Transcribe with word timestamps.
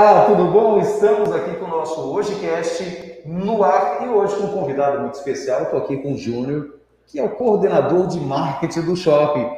Olá, 0.00 0.26
tudo 0.26 0.44
bom? 0.44 0.78
Estamos 0.78 1.32
aqui 1.32 1.56
com 1.56 1.64
o 1.64 1.68
nosso 1.68 2.14
HojeCast 2.14 3.22
no 3.26 3.64
ar 3.64 4.06
e 4.06 4.08
hoje 4.08 4.36
com 4.36 4.44
um 4.44 4.52
convidado 4.52 5.00
muito 5.00 5.14
especial. 5.14 5.64
Estou 5.64 5.80
aqui 5.80 5.96
com 5.96 6.12
o 6.12 6.16
Júnior, 6.16 6.78
que 7.04 7.18
é 7.18 7.22
o 7.24 7.34
coordenador 7.34 8.06
de 8.06 8.20
marketing 8.20 8.82
do 8.82 8.94
shopping. 8.94 9.50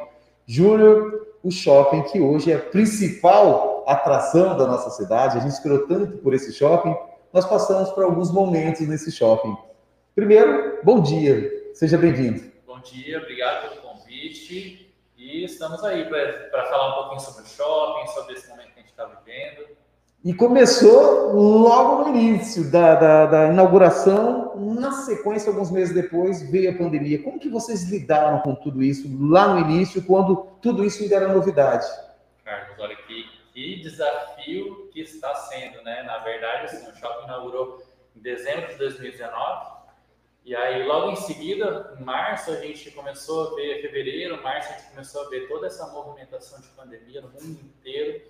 Júnior, 0.47 1.27
o 1.43 1.51
shopping 1.51 2.01
que 2.05 2.19
hoje 2.19 2.51
é 2.51 2.55
a 2.55 2.59
principal 2.59 3.83
atração 3.85 4.57
da 4.57 4.65
nossa 4.65 4.89
cidade, 4.89 5.37
a 5.37 5.41
gente 5.41 5.51
esperou 5.51 5.85
tanto 5.85 6.17
por 6.17 6.33
esse 6.33 6.51
shopping, 6.51 6.97
nós 7.31 7.45
passamos 7.45 7.91
por 7.91 8.03
alguns 8.03 8.31
momentos 8.31 8.81
nesse 8.81 9.11
shopping. 9.11 9.55
Primeiro, 10.15 10.79
bom 10.83 11.01
dia, 11.01 11.71
seja 11.75 11.99
bem-vindo. 11.99 12.51
Bom 12.65 12.79
dia, 12.79 13.19
obrigado 13.19 13.69
pelo 13.69 13.81
convite 13.83 14.91
e 15.15 15.45
estamos 15.45 15.83
aí 15.83 16.03
para 16.09 16.65
falar 16.65 16.93
um 16.93 17.01
pouquinho 17.01 17.21
sobre 17.21 17.43
o 17.43 17.45
shopping, 17.45 18.07
sobre 18.07 18.33
esse 18.33 18.49
momento 18.49 18.73
que 18.73 18.79
a 18.79 18.81
gente 18.81 18.89
está 18.89 19.05
vivendo. 19.05 19.80
E 20.23 20.35
começou 20.35 21.33
logo 21.33 22.03
no 22.03 22.15
início 22.15 22.69
da, 22.69 22.93
da, 22.93 23.25
da, 23.25 23.47
inauguração, 23.47 24.55
na 24.55 24.91
sequência, 24.91 25.49
alguns 25.49 25.71
meses 25.71 25.95
depois, 25.95 26.47
veio 26.51 26.69
a 26.69 26.77
pandemia. 26.77 27.23
Como 27.23 27.39
que 27.39 27.49
vocês 27.49 27.89
lidaram 27.89 28.39
com 28.41 28.53
tudo 28.53 28.83
isso 28.83 29.07
lá 29.19 29.47
no 29.47 29.59
início, 29.61 30.05
quando 30.05 30.45
tudo 30.61 30.85
isso 30.85 31.01
ainda 31.01 31.15
era 31.15 31.33
novidade? 31.33 31.87
Carlos, 32.45 32.77
olha 32.77 32.95
que, 32.97 33.25
que 33.51 33.81
desafio 33.81 34.89
que 34.93 35.01
está 35.01 35.33
sendo, 35.33 35.81
né? 35.81 36.03
Na 36.03 36.19
verdade, 36.19 36.65
assim, 36.65 36.87
o 36.87 36.95
shopping 36.95 37.23
inaugurou 37.23 37.81
em 38.15 38.19
dezembro 38.19 38.67
de 38.67 38.75
2019, 38.75 39.71
e 40.45 40.55
aí 40.55 40.85
logo 40.85 41.13
em 41.13 41.15
seguida, 41.15 41.95
em 41.99 42.03
março, 42.03 42.51
a 42.51 42.57
gente 42.57 42.91
começou 42.91 43.53
a 43.53 43.55
ver, 43.55 43.81
fevereiro, 43.81 44.41
março, 44.43 44.71
a 44.71 44.77
gente 44.77 44.89
começou 44.91 45.25
a 45.25 45.29
ver 45.29 45.47
toda 45.47 45.65
essa 45.65 45.87
movimentação 45.87 46.61
de 46.61 46.67
pandemia 46.69 47.21
no 47.21 47.29
mundo 47.29 47.59
inteiro, 47.59 48.21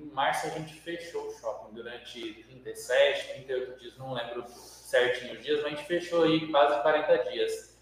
em 0.00 0.10
março 0.12 0.46
a 0.46 0.50
gente 0.50 0.74
fechou 0.74 1.28
o 1.28 1.32
shopping 1.32 1.74
durante 1.74 2.44
37, 2.44 3.34
38 3.34 3.80
dias, 3.80 3.98
não 3.98 4.12
lembro 4.12 4.44
certinho 4.48 5.34
os 5.34 5.42
dias, 5.42 5.62
mas 5.62 5.66
a 5.66 5.76
gente 5.76 5.86
fechou 5.86 6.24
aí 6.24 6.50
quase 6.50 6.80
40 6.82 7.30
dias. 7.30 7.78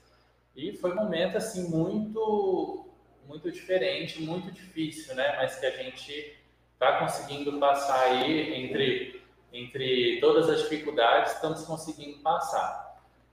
E 0.54 0.76
foi 0.76 0.92
um 0.92 0.96
momento 0.96 1.36
assim 1.36 1.68
muito 1.68 2.84
muito 3.26 3.52
diferente, 3.52 4.22
muito 4.22 4.50
difícil, 4.50 5.14
né? 5.14 5.36
Mas 5.36 5.58
que 5.58 5.66
a 5.66 5.70
gente 5.70 6.38
está 6.72 6.98
conseguindo 6.98 7.58
passar 7.58 8.00
aí 8.00 8.54
entre 8.54 9.22
entre 9.52 10.20
todas 10.20 10.48
as 10.48 10.62
dificuldades, 10.62 11.32
estamos 11.32 11.64
conseguindo 11.64 12.18
passar. 12.18 12.87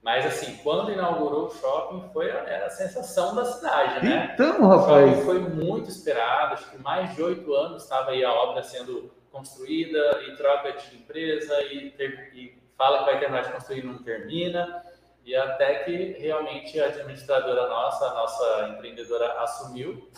Mas 0.06 0.24
assim, 0.24 0.56
quando 0.62 0.92
inaugurou 0.92 1.46
o 1.46 1.50
shopping, 1.50 2.08
foi 2.12 2.30
a, 2.30 2.36
era 2.46 2.66
a 2.66 2.70
sensação 2.70 3.34
da 3.34 3.44
cidade, 3.44 4.06
né? 4.06 4.30
Então, 4.34 4.64
rapaz. 4.64 5.24
foi 5.24 5.40
muito 5.40 5.90
esperado, 5.90 6.54
acho 6.54 6.70
que 6.70 6.80
mais 6.80 7.12
de 7.16 7.24
oito 7.24 7.52
anos 7.52 7.82
estava 7.82 8.12
aí 8.12 8.24
a 8.24 8.32
obra 8.32 8.62
sendo 8.62 9.10
construída 9.32 10.20
e 10.28 10.36
troca 10.36 10.74
de 10.74 10.94
empresa 10.94 11.60
e, 11.64 11.90
ter, 11.90 12.30
e 12.36 12.56
fala 12.78 13.00
que 13.00 13.04
vai 13.06 13.18
terminar 13.18 13.42
de 13.42 13.52
construir 13.52 13.80
e 13.80 13.86
não 13.88 13.98
termina. 13.98 14.80
E 15.24 15.34
até 15.34 15.80
que 15.80 16.16
realmente 16.20 16.78
a 16.78 16.86
administradora 16.86 17.68
nossa, 17.68 18.04
a 18.04 18.14
nossa 18.14 18.68
empreendedora, 18.76 19.40
assumiu 19.40 20.08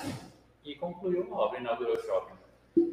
e 0.67 0.75
concluiu 0.75 1.29
a 1.33 1.35
obra, 1.35 1.61
inaugurou 1.61 1.95
o 1.95 2.03
shopping. 2.03 2.35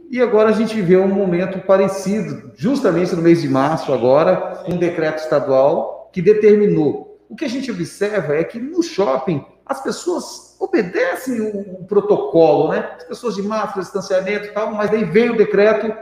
E 0.09 0.21
agora 0.21 0.47
a 0.47 0.53
gente 0.53 0.81
vê 0.81 0.95
um 0.95 1.09
momento 1.09 1.59
parecido, 1.59 2.53
justamente 2.55 3.13
no 3.13 3.21
mês 3.21 3.41
de 3.41 3.49
março, 3.49 3.91
agora, 3.91 4.63
um 4.65 4.77
decreto 4.77 5.17
estadual 5.17 5.94
que 6.15 6.21
determinou. 6.21 7.21
O 7.27 7.35
que 7.35 7.43
a 7.43 7.49
gente 7.49 7.69
observa 7.69 8.37
é 8.37 8.43
que 8.45 8.57
no 8.57 8.81
shopping 8.81 9.45
as 9.65 9.83
pessoas 9.83 10.55
obedecem 10.61 11.41
o, 11.41 11.81
o 11.81 11.85
protocolo, 11.85 12.71
né? 12.71 12.95
As 12.95 13.03
pessoas 13.03 13.35
de 13.35 13.41
máscara, 13.41 13.81
distanciamento 13.81 14.45
e 14.45 14.51
tal, 14.53 14.71
mas 14.71 14.93
aí 14.93 15.03
veio 15.03 15.33
o 15.33 15.35
decreto 15.35 15.93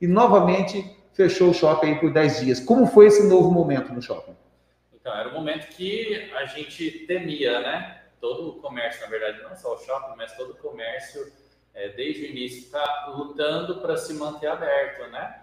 e 0.00 0.06
novamente 0.06 0.82
fechou 1.12 1.50
o 1.50 1.54
shopping 1.54 1.96
por 1.96 2.10
10 2.10 2.40
dias. 2.40 2.60
Como 2.60 2.86
foi 2.86 3.08
esse 3.08 3.28
novo 3.28 3.50
momento 3.50 3.92
no 3.92 4.00
shopping? 4.00 4.34
Então, 4.94 5.14
era 5.14 5.28
um 5.28 5.34
momento 5.34 5.66
que 5.68 6.30
a 6.34 6.46
gente 6.46 7.04
temia, 7.06 7.60
né? 7.60 8.00
Todo 8.22 8.48
o 8.48 8.52
comércio, 8.62 9.02
na 9.02 9.08
verdade, 9.08 9.42
não 9.42 9.54
só 9.54 9.74
o 9.74 9.78
shopping, 9.80 10.16
mas 10.16 10.34
todo 10.34 10.52
o 10.52 10.56
comércio, 10.56 11.30
é, 11.74 11.90
desde 11.90 12.22
o 12.22 12.26
início, 12.30 12.60
está 12.60 13.12
lutando 13.14 13.82
para 13.82 13.98
se 13.98 14.14
manter 14.14 14.46
aberto, 14.46 15.10
né? 15.10 15.42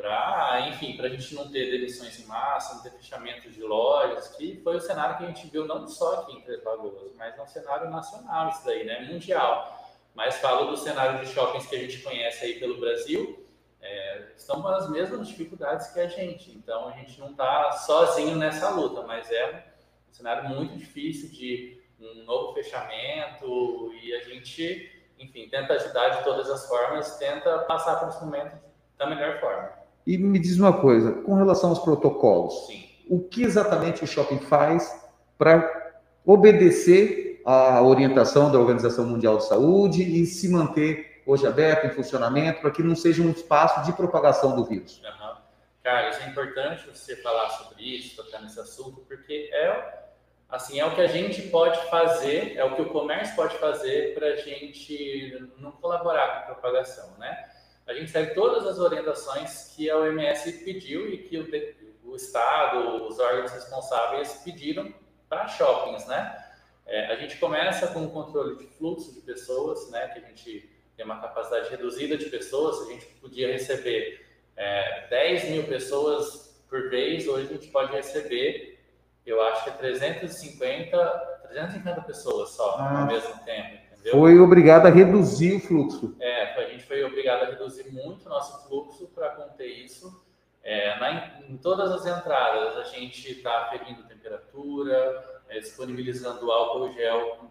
Para, 0.00 0.68
enfim, 0.68 0.96
para 0.96 1.06
a 1.06 1.10
gente 1.10 1.34
não 1.34 1.50
ter 1.50 1.70
demissões 1.70 2.18
em 2.18 2.24
massa, 2.24 2.74
não 2.74 2.82
ter 2.82 2.90
fechamento 2.92 3.50
de 3.50 3.62
lojas, 3.62 4.28
que 4.28 4.58
foi 4.64 4.76
o 4.76 4.80
cenário 4.80 5.18
que 5.18 5.24
a 5.24 5.26
gente 5.26 5.46
viu 5.48 5.66
não 5.66 5.86
só 5.86 6.22
aqui 6.22 6.32
em 6.36 6.40
Três 6.40 6.64
Lagoas, 6.64 7.12
mas 7.16 7.36
no 7.36 7.46
cenário 7.46 7.90
nacional, 7.90 8.48
isso 8.48 8.64
daí, 8.64 8.84
né, 8.84 9.00
mundial. 9.00 9.78
Mas 10.14 10.38
falo 10.38 10.70
do 10.70 10.76
cenário 10.76 11.24
de 11.24 11.30
shoppings 11.30 11.66
que 11.66 11.76
a 11.76 11.78
gente 11.78 11.98
conhece 11.98 12.44
aí 12.44 12.58
pelo 12.58 12.80
Brasil, 12.80 13.46
é, 13.82 14.32
estão 14.36 14.62
com 14.62 14.68
as 14.68 14.88
mesmas 14.90 15.28
dificuldades 15.28 15.88
que 15.88 16.00
a 16.00 16.08
gente. 16.08 16.50
Então, 16.50 16.88
a 16.88 16.92
gente 16.92 17.20
não 17.20 17.30
está 17.30 17.72
sozinho 17.72 18.36
nessa 18.36 18.70
luta, 18.70 19.02
mas 19.02 19.30
é 19.30 19.64
um 20.08 20.12
cenário 20.12 20.48
muito 20.48 20.76
difícil 20.76 21.30
de 21.30 21.80
um 22.00 22.24
novo 22.24 22.54
fechamento 22.54 23.92
e 24.02 24.14
a 24.14 24.20
gente, 24.24 25.04
enfim, 25.18 25.48
tenta 25.48 25.74
ajudar 25.74 26.08
de 26.10 26.24
todas 26.24 26.48
as 26.48 26.66
formas, 26.66 27.18
tenta 27.18 27.58
passar 27.60 27.96
por 27.96 28.08
esse 28.08 28.24
momento 28.24 28.58
da 28.96 29.06
melhor 29.06 29.38
forma. 29.40 29.79
E 30.06 30.16
me 30.18 30.38
diz 30.38 30.58
uma 30.58 30.72
coisa, 30.72 31.12
com 31.12 31.34
relação 31.34 31.70
aos 31.70 31.78
protocolos, 31.78 32.66
Sim. 32.66 32.84
o 33.08 33.20
que 33.20 33.42
exatamente 33.42 34.02
o 34.02 34.06
shopping 34.06 34.38
faz 34.38 34.90
para 35.38 35.92
obedecer 36.24 37.42
à 37.44 37.82
orientação 37.82 38.50
da 38.50 38.58
Organização 38.58 39.06
Mundial 39.06 39.38
de 39.38 39.46
Saúde 39.46 40.02
e 40.02 40.26
se 40.26 40.48
manter 40.48 41.22
hoje 41.26 41.46
aberto, 41.46 41.86
em 41.86 41.90
funcionamento, 41.90 42.60
para 42.60 42.70
que 42.70 42.82
não 42.82 42.96
seja 42.96 43.22
um 43.22 43.30
espaço 43.30 43.84
de 43.84 43.92
propagação 43.92 44.56
do 44.56 44.64
vírus? 44.64 45.00
Uhum. 45.04 45.36
Carlos, 45.82 46.18
é 46.18 46.28
importante 46.28 46.86
você 46.86 47.16
falar 47.16 47.48
sobre 47.50 47.82
isso, 47.82 48.16
tocar 48.16 48.40
nesse 48.42 48.60
assunto, 48.60 49.00
porque 49.08 49.48
é 49.52 50.00
assim 50.48 50.80
é 50.80 50.84
o 50.84 50.94
que 50.94 51.00
a 51.00 51.06
gente 51.06 51.42
pode 51.42 51.80
fazer, 51.88 52.56
é 52.56 52.64
o 52.64 52.74
que 52.74 52.82
o 52.82 52.90
comércio 52.90 53.34
pode 53.34 53.56
fazer 53.58 54.14
para 54.14 54.26
a 54.26 54.36
gente 54.36 55.48
não 55.58 55.72
colaborar 55.72 56.28
com 56.28 56.38
a 56.38 56.54
propagação, 56.54 57.16
né? 57.18 57.48
A 57.86 57.94
gente 57.94 58.10
segue 58.10 58.34
todas 58.34 58.66
as 58.66 58.78
orientações 58.78 59.74
que 59.74 59.90
a 59.90 59.96
OMS 59.96 60.52
pediu 60.64 61.08
e 61.08 61.18
que 61.18 61.38
o, 61.38 62.10
o 62.10 62.16
Estado, 62.16 63.06
os 63.06 63.18
órgãos 63.18 63.52
responsáveis 63.52 64.40
pediram 64.44 64.92
para 65.28 65.48
shoppings, 65.48 66.06
né? 66.06 66.44
É, 66.86 67.06
a 67.06 67.16
gente 67.16 67.36
começa 67.38 67.86
com 67.88 68.04
o 68.04 68.10
controle 68.10 68.56
de 68.56 68.66
fluxo 68.66 69.14
de 69.14 69.20
pessoas, 69.20 69.90
né? 69.90 70.08
Que 70.08 70.18
a 70.18 70.22
gente 70.22 70.70
tem 70.96 71.04
uma 71.04 71.20
capacidade 71.20 71.70
reduzida 71.70 72.16
de 72.18 72.26
pessoas, 72.26 72.86
a 72.86 72.92
gente 72.92 73.06
podia 73.20 73.50
receber 73.52 74.26
é, 74.56 75.06
10 75.08 75.50
mil 75.50 75.64
pessoas 75.64 76.50
por 76.68 76.90
vez, 76.90 77.26
hoje 77.26 77.48
a 77.48 77.52
gente 77.54 77.68
pode 77.68 77.92
receber, 77.92 78.78
eu 79.26 79.40
acho 79.42 79.64
que 79.64 79.70
é 79.70 79.72
350, 79.72 81.40
350 81.48 82.02
pessoas 82.02 82.50
só 82.50 82.76
ah. 82.78 83.00
ao 83.00 83.06
mesmo 83.06 83.34
tempo. 83.44 83.89
Entendeu? 84.00 84.18
Foi 84.18 84.38
obrigado 84.40 84.86
a 84.86 84.90
reduzir 84.90 85.56
o 85.56 85.60
fluxo. 85.60 86.16
É, 86.20 86.54
a 86.58 86.68
gente 86.70 86.84
foi 86.84 87.04
obrigado 87.04 87.42
a 87.42 87.46
reduzir 87.46 87.90
muito 87.92 88.24
o 88.26 88.28
nosso 88.28 88.66
fluxo 88.66 89.06
para 89.14 89.30
conter 89.30 89.66
isso. 89.66 90.24
É, 90.62 90.98
na, 90.98 91.40
em 91.48 91.56
todas 91.58 91.90
as 91.90 92.06
entradas, 92.06 92.76
a 92.78 92.84
gente 92.84 93.30
está 93.30 93.64
aferindo 93.64 94.02
temperatura, 94.04 95.42
é, 95.48 95.58
disponibilizando 95.58 96.50
álcool 96.50 96.92
gel 96.92 97.50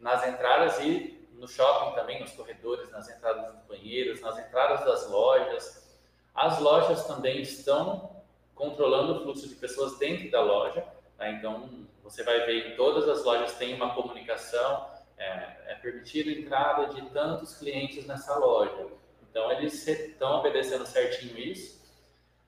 nas 0.00 0.26
entradas 0.26 0.78
e 0.80 1.18
no 1.32 1.48
shopping 1.48 1.94
também, 1.94 2.20
nos 2.20 2.32
corredores, 2.32 2.90
nas 2.90 3.08
entradas 3.08 3.52
dos 3.54 3.62
banheiros, 3.64 4.20
nas 4.20 4.38
entradas 4.38 4.84
das 4.84 5.08
lojas. 5.10 5.98
As 6.34 6.60
lojas 6.60 7.06
também 7.06 7.40
estão 7.40 8.22
controlando 8.54 9.14
o 9.14 9.22
fluxo 9.22 9.48
de 9.48 9.54
pessoas 9.56 9.98
dentro 9.98 10.30
da 10.30 10.40
loja. 10.40 10.84
Tá? 11.16 11.30
Então, 11.30 11.86
você 12.02 12.22
vai 12.22 12.44
ver 12.46 12.64
que 12.64 12.76
todas 12.76 13.08
as 13.08 13.24
lojas 13.24 13.54
têm 13.54 13.74
uma 13.74 13.94
comunicação 13.94 14.86
é, 15.18 15.72
é 15.72 15.74
permitida 15.74 16.30
a 16.30 16.32
entrada 16.32 16.94
de 16.94 17.02
tantos 17.10 17.56
clientes 17.56 18.06
nessa 18.06 18.36
loja. 18.38 18.86
Então, 19.30 19.50
eles 19.52 19.86
estão 19.86 20.38
obedecendo 20.38 20.86
certinho 20.86 21.38
isso. 21.38 21.78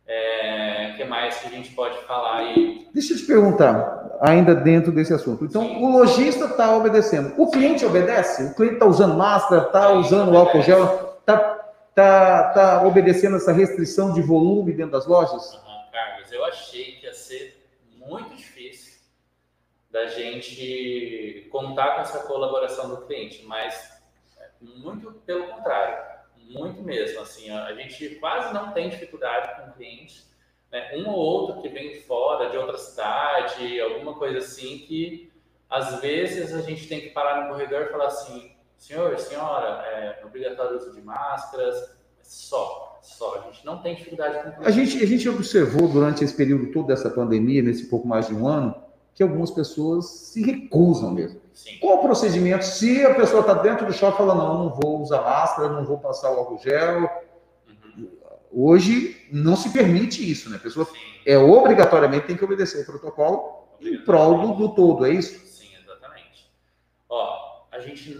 É, 0.07 0.95
que 0.97 1.05
mais 1.05 1.39
que 1.39 1.47
a 1.47 1.51
gente 1.51 1.73
pode 1.73 1.97
falar 2.05 2.39
aí? 2.39 2.89
Deixa 2.93 3.13
eu 3.13 3.17
te 3.17 3.25
perguntar, 3.25 4.19
ainda 4.21 4.55
dentro 4.55 4.91
desse 4.91 5.13
assunto. 5.13 5.45
Então, 5.45 5.63
Sim. 5.63 5.85
o 5.85 5.99
lojista 5.99 6.47
está 6.47 6.77
obedecendo. 6.77 7.35
O 7.41 7.51
cliente 7.51 7.85
obedece? 7.85 8.45
O 8.45 8.55
cliente 8.55 8.75
está 8.75 8.87
usando 8.87 9.15
máscara, 9.15 9.67
está 9.67 9.93
usando 9.93 10.37
álcool 10.37 10.63
gel, 10.63 11.19
está 11.21 11.39
tá, 11.95 12.51
tá 12.51 12.83
obedecendo 12.83 13.37
essa 13.37 13.53
restrição 13.53 14.13
de 14.13 14.21
volume 14.21 14.73
dentro 14.73 14.93
das 14.93 15.07
lojas? 15.07 15.55
Uhum, 15.55 15.93
Carlos, 15.93 16.33
eu 16.33 16.45
achei 16.45 16.97
que 16.97 17.07
ia 17.07 17.15
ser 17.15 17.65
muito 17.97 18.35
difícil 18.35 18.91
da 19.91 20.07
gente 20.07 21.49
contar 21.51 21.95
com 21.95 22.01
essa 22.03 22.21
colaboração 22.21 22.89
do 22.91 23.07
cliente, 23.07 23.45
mas 23.45 24.01
muito 24.61 25.13
pelo 25.27 25.47
contrário, 25.49 25.99
muito 26.49 26.83
mesmo. 26.83 27.21
Assim, 27.21 27.51
a 27.51 27.75
gente 27.75 28.17
quase 28.17 28.53
não 28.55 28.73
tem 28.73 28.89
dificuldade 28.89 29.63
com 29.63 29.73
clientes, 29.73 30.31
né? 30.71 30.93
um 30.97 31.09
ou 31.09 31.17
outro 31.17 31.63
que 31.63 31.69
vem 31.69 31.93
de 31.93 32.01
fora, 32.03 32.51
de 32.51 32.57
outra 32.57 32.79
cidade, 32.79 33.81
alguma 33.81 34.15
coisa 34.15 34.39
assim, 34.39 34.79
que 34.79 35.31
às 35.69 36.01
vezes 36.01 36.55
a 36.55 36.63
gente 36.63 36.89
tem 36.89 37.01
que 37.01 37.11
parar 37.11 37.43
no 37.43 37.49
corredor 37.49 37.83
e 37.83 37.89
falar 37.89 38.07
assim: 38.07 38.53
senhor, 38.77 39.19
senhora, 39.19 39.85
é 39.87 40.25
obrigatório 40.25 40.73
o 40.73 40.77
uso 40.77 40.93
de 40.93 41.03
máscaras, 41.03 41.97
só, 42.23 42.99
só. 43.03 43.39
A 43.41 43.51
gente 43.51 43.65
não 43.65 43.83
tem 43.83 43.95
dificuldade 43.95 44.57
com 44.57 44.65
a 44.65 44.71
gente 44.71 45.03
A 45.03 45.07
gente 45.07 45.29
observou 45.29 45.89
durante 45.89 46.23
esse 46.23 46.37
período 46.37 46.73
todo 46.73 46.87
dessa 46.87 47.11
pandemia, 47.11 47.63
nesse 47.63 47.89
pouco 47.89 48.07
mais 48.07 48.29
de 48.29 48.35
um 48.35 48.47
ano, 48.47 48.75
que 49.21 49.25
algumas 49.25 49.51
pessoas 49.51 50.07
se 50.07 50.43
recusam 50.43 51.11
mesmo. 51.11 51.43
Sim. 51.53 51.77
Qual 51.79 51.99
o 51.99 52.03
procedimento? 52.03 52.65
Se 52.65 53.05
a 53.05 53.15
pessoa 53.15 53.43
está 53.43 53.53
dentro 53.53 53.85
do 53.85 53.93
shopping 53.93 54.15
e 54.15 54.17
fala, 54.17 54.35
não, 54.35 54.65
não 54.65 54.71
vou 54.71 55.03
usar 55.03 55.21
máscara, 55.21 55.69
não 55.69 55.85
vou 55.85 55.99
passar 55.99 56.31
o 56.33 56.39
álcool 56.39 56.57
gel. 56.57 57.03
Uhum. 57.69 58.09
Hoje 58.51 59.29
não 59.31 59.57
se 59.57 59.69
permite 59.69 60.29
isso, 60.29 60.49
né? 60.49 60.57
A 60.57 60.59
pessoa 60.59 60.87
Sim. 60.87 60.97
é 61.27 61.37
obrigatoriamente 61.37 62.29
tem 62.29 62.37
que 62.37 62.43
obedecer 62.43 62.81
o 62.81 62.87
protocolo 62.87 63.69
em 63.83 64.03
prol 64.03 64.39
do, 64.39 64.55
do 64.55 64.75
todo, 64.75 65.05
é 65.05 65.11
isso? 65.11 65.39
Sim, 65.47 65.69
exatamente. 65.79 66.51
Ó, 67.07 67.67
a 67.71 67.79
gente 67.79 68.17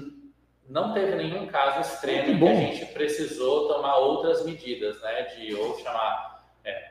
não 0.69 0.93
teve 0.93 1.17
nenhum 1.17 1.47
caso 1.47 1.81
extremo 1.81 2.31
em 2.31 2.39
que 2.39 2.47
a 2.47 2.55
gente 2.55 2.93
precisou 2.93 3.69
tomar 3.69 3.97
outras 3.97 4.45
medidas, 4.45 5.01
né? 5.01 5.23
De 5.23 5.55
ou 5.55 5.79
chamar. 5.79 6.45
É. 6.63 6.91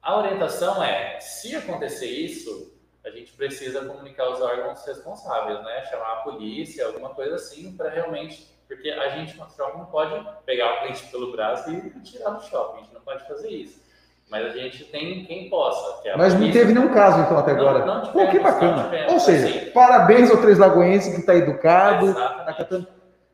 A 0.00 0.16
orientação 0.16 0.82
é, 0.82 1.20
se 1.20 1.54
acontecer 1.54 2.08
isso, 2.08 2.72
a 3.04 3.10
gente 3.10 3.32
precisa 3.32 3.84
comunicar 3.84 4.30
os 4.30 4.40
órgãos 4.40 4.84
responsáveis, 4.86 5.62
né? 5.62 5.84
Chamar 5.90 6.12
a 6.12 6.16
polícia, 6.16 6.86
alguma 6.86 7.10
coisa 7.10 7.34
assim, 7.34 7.72
para 7.76 7.90
realmente. 7.90 8.48
Porque 8.66 8.88
a 8.90 9.10
gente, 9.10 9.36
no 9.36 9.48
shopping, 9.50 9.78
não 9.78 9.86
pode 9.86 10.26
pegar 10.46 10.74
o 10.74 10.80
cliente 10.80 11.06
pelo 11.08 11.30
braço 11.30 11.70
e 11.70 12.00
tirar 12.00 12.30
do 12.30 12.42
shopping, 12.42 12.78
a 12.78 12.82
gente 12.82 12.94
não 12.94 13.02
pode 13.02 13.26
fazer 13.28 13.50
isso. 13.50 13.84
Mas 14.30 14.46
a 14.46 14.48
gente 14.48 14.84
tem 14.84 15.26
quem 15.26 15.50
possa. 15.50 16.00
Que 16.02 16.08
é 16.08 16.16
Mas 16.16 16.32
não 16.32 16.50
teve 16.50 16.72
nenhum 16.72 16.92
caso, 16.94 17.20
então, 17.20 17.36
até 17.36 17.50
agora. 17.50 17.84
Não, 17.84 17.96
não 17.96 18.06
tivemos, 18.06 18.26
Pô, 18.26 18.32
que 18.32 18.38
bacana. 18.40 18.84
Tivemos, 18.84 19.12
Ou 19.12 19.20
seja, 19.20 19.46
assim. 19.46 19.70
parabéns 19.70 20.30
ao 20.30 20.38
Três 20.38 20.58
Lagoense 20.58 21.12
que 21.12 21.20
está 21.20 21.36
educado. 21.36 22.14
Tá 22.14 22.86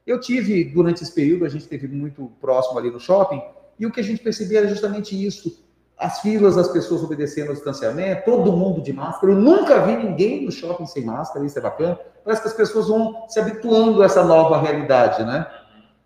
Eu 0.05 0.19
tive, 0.19 0.65
durante 0.65 1.05
esse 1.05 1.15
período, 1.15 1.45
a 1.45 1.49
gente 1.49 1.63
esteve 1.63 1.87
muito 1.87 2.33
próximo 2.41 2.77
ali 2.77 2.91
no 2.91 2.99
shopping, 2.99 3.41
e 3.79 3.87
o 3.87 3.93
que 3.93 4.01
a 4.01 4.05
gente 4.05 4.21
percebia 4.21 4.59
era 4.59 4.69
justamente 4.69 5.15
isso 5.15 5.70
as 6.01 6.21
filas, 6.21 6.57
as 6.57 6.69
pessoas 6.69 7.03
obedecendo 7.03 7.49
ao 7.49 7.55
distanciamento, 7.55 8.25
todo 8.25 8.53
mundo 8.53 8.81
de 8.81 8.91
máscara. 8.91 9.35
Eu 9.35 9.39
nunca 9.39 9.81
vi 9.81 9.97
ninguém 9.97 10.47
no 10.47 10.51
shopping 10.51 10.87
sem 10.87 11.05
máscara, 11.05 11.45
isso 11.45 11.59
é 11.59 11.63
bacana. 11.63 12.01
Parece 12.25 12.41
que 12.41 12.49
as 12.49 12.55
pessoas 12.55 12.89
vão 12.89 13.27
se 13.29 13.39
habituando 13.39 14.03
a 14.03 14.07
essa 14.07 14.25
nova 14.25 14.59
realidade, 14.59 15.23
né? 15.23 15.47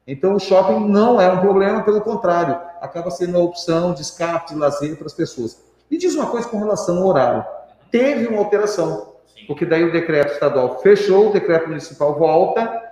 Então, 0.05 0.35
o 0.35 0.41
shopping 0.41 0.89
não 0.89 1.21
é 1.21 1.33
um 1.33 1.41
problema, 1.41 1.83
pelo 1.83 2.01
contrário, 2.01 2.61
acaba 2.81 3.09
sendo 3.11 3.39
uma 3.39 3.45
opção 3.45 3.95
de 3.95 4.03
escape, 4.03 4.53
de 4.53 4.59
lazer 4.59 4.97
para 4.97 5.07
as 5.07 5.15
pessoas. 5.15 5.63
Me 5.89 5.97
diz 5.97 6.15
uma 6.15 6.27
coisa 6.27 6.49
com 6.49 6.59
relação 6.59 6.99
ao 6.99 7.07
horário. 7.07 7.45
Teve 7.91 8.27
uma 8.27 8.41
alteração, 8.41 9.15
porque 9.47 9.65
daí 9.65 9.85
o 9.85 9.93
decreto 9.93 10.33
estadual 10.33 10.81
fechou, 10.81 11.29
o 11.31 11.33
decreto 11.33 11.69
municipal 11.69 12.19
volta 12.19 12.83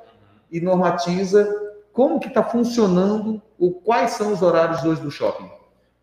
e 0.52 0.60
normatiza 0.60 1.52
como 1.92 2.20
que 2.20 2.28
está 2.28 2.44
funcionando, 2.44 3.42
ou 3.58 3.72
quais 3.72 4.12
são 4.12 4.32
os 4.32 4.40
horários 4.40 4.84
hoje 4.84 5.02
do 5.02 5.10
shopping. 5.10 5.50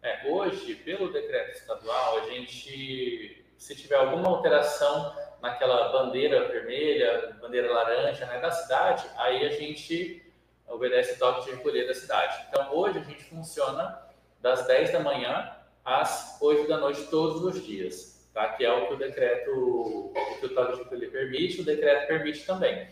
É, 0.02 0.30
hoje, 0.30 0.76
pelo 0.76 1.12
decreto 1.12 1.58
estadual, 1.58 2.20
a 2.20 2.22
gente, 2.30 3.46
se 3.58 3.76
tiver 3.76 3.98
alguma 3.98 4.30
alteração 4.30 5.14
naquela 5.42 5.90
bandeira 5.92 6.48
vermelha, 6.48 7.38
bandeira 7.42 7.72
laranja 7.72 8.26
né, 8.26 8.40
da 8.40 8.50
cidade, 8.50 9.06
aí 9.18 9.46
a 9.46 9.50
gente 9.50 10.26
obedece 10.68 11.14
o 11.14 11.20
toque 11.20 11.46
de 11.46 11.56
recolher 11.56 11.86
da 11.86 11.94
cidade. 11.94 12.46
Então, 12.48 12.74
hoje 12.74 13.00
a 13.00 13.04
gente 13.04 13.24
funciona 13.26 14.00
das 14.40 14.66
10 14.68 14.94
da 14.94 15.00
manhã 15.02 15.52
às 15.84 16.38
8 16.42 16.68
da 16.68 16.78
noite 16.78 17.04
todos 17.08 17.44
os 17.44 17.66
dias, 17.66 18.30
tá? 18.34 18.54
Que 18.54 18.64
é 18.64 18.72
o 18.72 18.88
que 18.88 18.94
o 18.94 18.98
decreto, 18.98 19.52
o 19.52 20.14
que 20.40 20.46
o 20.46 20.56
toque 20.56 20.78
de 20.78 20.84
recolher 20.84 21.12
permite, 21.12 21.62
o 21.62 21.66
decreto 21.66 22.08
permite 22.08 22.46
também. 22.46 22.88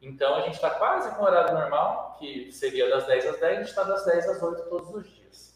Então, 0.00 0.36
a 0.36 0.40
gente 0.42 0.54
está 0.54 0.70
quase 0.70 1.14
com 1.16 1.22
o 1.22 1.26
horário 1.26 1.52
normal, 1.52 2.16
que 2.18 2.50
seria 2.52 2.88
das 2.88 3.06
10 3.06 3.26
às 3.26 3.40
10, 3.40 3.52
a 3.52 3.58
gente 3.60 3.68
está 3.68 3.82
das 3.82 4.04
10 4.06 4.28
às 4.28 4.42
8 4.42 4.62
todos 4.70 4.94
os 4.94 5.14
dias. 5.14 5.55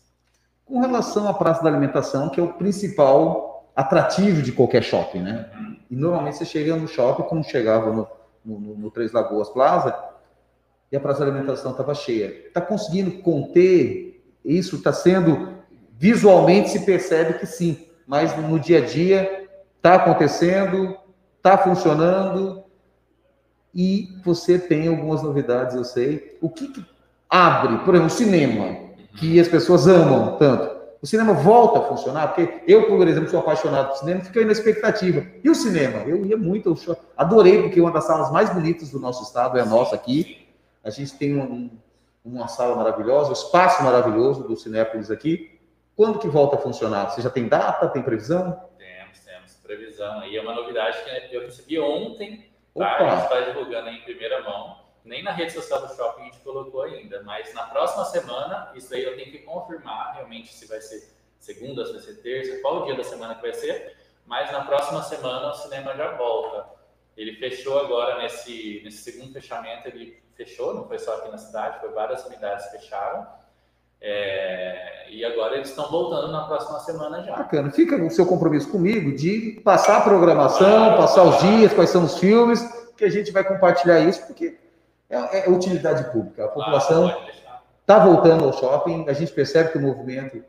Com 0.71 0.81
relação 0.81 1.29
à 1.29 1.35
praça 1.35 1.63
da 1.63 1.69
alimentação, 1.69 2.29
que 2.29 2.39
é 2.39 2.43
o 2.43 2.53
principal 2.53 3.69
atrativo 3.75 4.41
de 4.41 4.53
qualquer 4.53 4.85
shopping, 4.85 5.19
né? 5.19 5.51
E 5.91 5.97
normalmente 5.97 6.37
você 6.37 6.45
chega 6.45 6.77
no 6.77 6.87
shopping, 6.87 7.25
como 7.25 7.43
chegava 7.43 7.93
no, 7.93 8.09
no, 8.45 8.77
no 8.77 8.91
Três 8.91 9.11
Lagoas 9.11 9.49
Plaza, 9.49 9.93
e 10.93 10.97
a 10.97 11.01
praça 11.01 11.21
da 11.21 11.27
alimentação 11.27 11.73
estava 11.73 11.93
cheia. 11.93 12.47
Está 12.47 12.61
conseguindo 12.61 13.11
conter 13.23 14.23
isso? 14.45 14.77
Está 14.77 14.93
sendo 14.93 15.61
visualmente 16.01 16.71
se 16.71 16.87
percebe 16.87 17.35
que 17.35 17.47
sim, 17.47 17.87
mas 18.07 18.35
no 18.35 18.59
dia 18.59 18.79
a 18.79 18.87
dia 18.87 19.47
está 19.77 19.97
acontecendo, 19.97 20.97
está 21.37 21.59
funcionando 21.59 22.65
e 23.75 24.09
você 24.25 24.59
tem 24.59 24.89
algumas 24.89 25.23
novidades, 25.23 25.77
eu 25.77 25.85
sei. 25.85 26.39
O 26.41 26.49
que, 26.49 26.69
que 26.69 26.87
abre, 27.29 27.85
por 27.85 27.95
exemplo, 27.95 28.07
o 28.07 28.17
cinema? 28.17 28.90
Que 29.17 29.41
as 29.41 29.49
pessoas 29.49 29.87
amam 29.87 30.37
tanto. 30.37 30.81
O 31.03 31.07
cinema 31.07 31.33
volta 31.33 31.79
a 31.79 31.83
funcionar, 31.83 32.29
porque 32.29 32.63
eu, 32.67 32.87
por 32.87 33.09
exemplo, 33.09 33.31
sou 33.31 33.41
apaixonado 33.41 33.89
por 33.89 33.97
cinema, 33.97 34.21
fiquei 34.21 34.45
na 34.45 34.53
expectativa. 34.53 35.25
E 35.43 35.49
o 35.49 35.55
cinema? 35.55 36.01
Eu 36.01 36.27
ia 36.27 36.37
muito, 36.37 36.77
eu 36.87 36.97
adorei, 37.17 37.63
porque 37.63 37.81
uma 37.81 37.91
das 37.91 38.05
salas 38.05 38.31
mais 38.31 38.51
bonitas 38.51 38.91
do 38.91 39.01
nosso 39.01 39.23
estado 39.23 39.57
é 39.57 39.63
a 39.63 39.65
nossa 39.65 39.95
aqui. 39.95 40.47
A 40.85 40.91
gente 40.91 41.15
tem 41.17 41.39
um, 41.39 41.71
uma 42.23 42.49
sala 42.49 42.77
maravilhosa, 42.77 43.31
um 43.31 43.33
espaço 43.33 43.83
maravilhoso 43.83 44.43
do 44.47 44.55
Cinépolis 44.57 45.11
aqui. 45.11 45.59
Quando 45.97 46.19
que 46.19 46.29
volta 46.29 46.57
a 46.57 46.59
funcionar? 46.59 47.11
Você 47.11 47.23
já 47.23 47.31
tem 47.31 47.49
data, 47.49 47.89
tem 47.89 48.03
previsão? 48.03 48.61
Temos, 48.77 49.21
temos 49.21 49.55
previsão. 49.63 50.27
E 50.27 50.37
é 50.37 50.43
uma 50.43 50.55
novidade 50.55 50.99
que 51.31 51.35
eu 51.35 51.41
recebi 51.41 51.81
ontem, 51.81 52.47
tá? 52.77 52.97
a 52.97 53.11
gente 53.11 53.23
está 53.23 53.41
divulgando 53.41 53.89
em 53.89 54.03
primeira 54.03 54.43
mão 54.43 54.80
nem 55.05 55.23
na 55.23 55.33
rede 55.33 55.53
social 55.53 55.87
do 55.87 55.95
shopping 55.95 56.23
a 56.23 56.25
gente 56.27 56.39
colocou 56.41 56.83
ainda, 56.83 57.23
mas 57.23 57.53
na 57.55 57.65
próxima 57.65 58.05
semana, 58.05 58.73
isso 58.75 58.95
aí 58.95 59.05
eu 59.05 59.17
tenho 59.17 59.31
que 59.31 59.39
confirmar 59.39 60.15
realmente 60.15 60.53
se 60.53 60.67
vai 60.67 60.81
ser 60.81 61.09
segunda, 61.39 61.85
se 61.87 61.93
vai 61.93 62.01
ser 62.01 62.15
terça, 62.17 62.61
qual 62.61 62.83
o 62.83 62.85
dia 62.85 62.97
da 62.97 63.05
semana 63.05 63.35
que 63.35 63.43
vai 63.43 63.55
ser, 63.55 63.97
mas 64.27 64.53
na 64.53 64.65
próxima 64.65 65.03
semana 65.03 65.51
o 65.51 65.55
cinema 65.55 65.97
já 65.97 66.13
volta. 66.13 66.67
Ele 67.17 67.35
fechou 67.37 67.79
agora 67.79 68.23
nesse, 68.23 68.81
nesse 68.85 68.99
segundo 68.99 69.33
fechamento, 69.33 69.89
ele 69.89 70.23
fechou, 70.35 70.75
não 70.75 70.87
foi 70.87 70.99
só 70.99 71.17
aqui 71.17 71.31
na 71.31 71.39
cidade, 71.39 71.81
foi 71.81 71.91
várias 71.91 72.25
unidades 72.25 72.71
fecharam. 72.71 73.27
É, 74.03 75.11
e 75.11 75.23
agora 75.25 75.57
eles 75.57 75.69
estão 75.69 75.91
voltando 75.91 76.33
na 76.33 76.45
próxima 76.45 76.79
semana 76.81 77.23
já. 77.23 77.37
Bacana. 77.37 77.71
Fica 77.71 77.97
o 77.97 78.11
seu 78.11 78.25
compromisso 78.25 78.71
comigo 78.71 79.15
de 79.15 79.61
passar 79.63 79.99
a 79.99 80.01
programação, 80.01 80.97
passar 80.97 81.25
os 81.25 81.39
dias, 81.41 81.75
quais 81.75 81.91
são 81.91 82.05
os 82.05 82.19
filmes, 82.19 82.63
que 82.97 83.05
a 83.05 83.11
gente 83.11 83.31
vai 83.31 83.45
compartilhar 83.45 84.01
isso, 84.01 84.27
porque 84.27 84.57
é, 85.11 85.47
é 85.47 85.51
utilidade 85.51 86.11
pública. 86.13 86.45
A 86.45 86.49
população 86.49 87.13
está 87.81 87.99
voltando 87.99 88.45
ao 88.45 88.53
shopping, 88.53 89.09
a 89.09 89.13
gente 89.13 89.33
percebe 89.33 89.73
que 89.73 89.79
o 89.79 89.83
movimento 89.83 90.43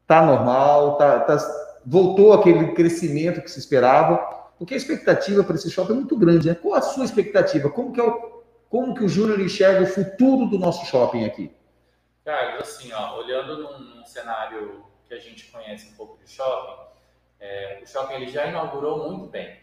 está 0.00 0.24
normal, 0.24 0.96
tá, 0.96 1.20
tá, 1.20 1.36
voltou 1.84 2.32
aquele 2.32 2.72
crescimento 2.72 3.42
que 3.42 3.50
se 3.50 3.58
esperava, 3.58 4.16
porque 4.58 4.72
a 4.72 4.76
expectativa 4.76 5.44
para 5.44 5.56
esse 5.56 5.70
shopping 5.70 5.92
é 5.92 5.96
muito 5.96 6.16
grande. 6.16 6.48
Né? 6.48 6.54
Qual 6.54 6.74
a 6.74 6.80
sua 6.80 7.04
expectativa? 7.04 7.68
Como 7.68 7.92
que, 7.92 8.00
é 8.00 8.04
o, 8.04 8.42
como 8.70 8.94
que 8.94 9.04
o 9.04 9.08
Júnior 9.08 9.38
enxerga 9.40 9.82
o 9.82 9.86
futuro 9.86 10.46
do 10.46 10.58
nosso 10.58 10.86
shopping 10.86 11.24
aqui? 11.24 11.54
Carlos, 12.24 12.62
assim, 12.62 12.92
ó, 12.92 13.18
olhando 13.18 13.58
num, 13.58 13.78
num, 13.78 14.04
cenário 14.04 14.82
que 15.06 15.14
a 15.14 15.18
gente 15.18 15.50
conhece 15.52 15.88
um 15.92 15.94
pouco 15.94 16.18
de 16.24 16.28
shopping, 16.28 16.82
é, 17.38 17.80
o 17.82 17.86
shopping 17.86 18.14
ele 18.14 18.28
já 18.28 18.46
inaugurou 18.46 19.10
muito 19.10 19.26
bem, 19.26 19.56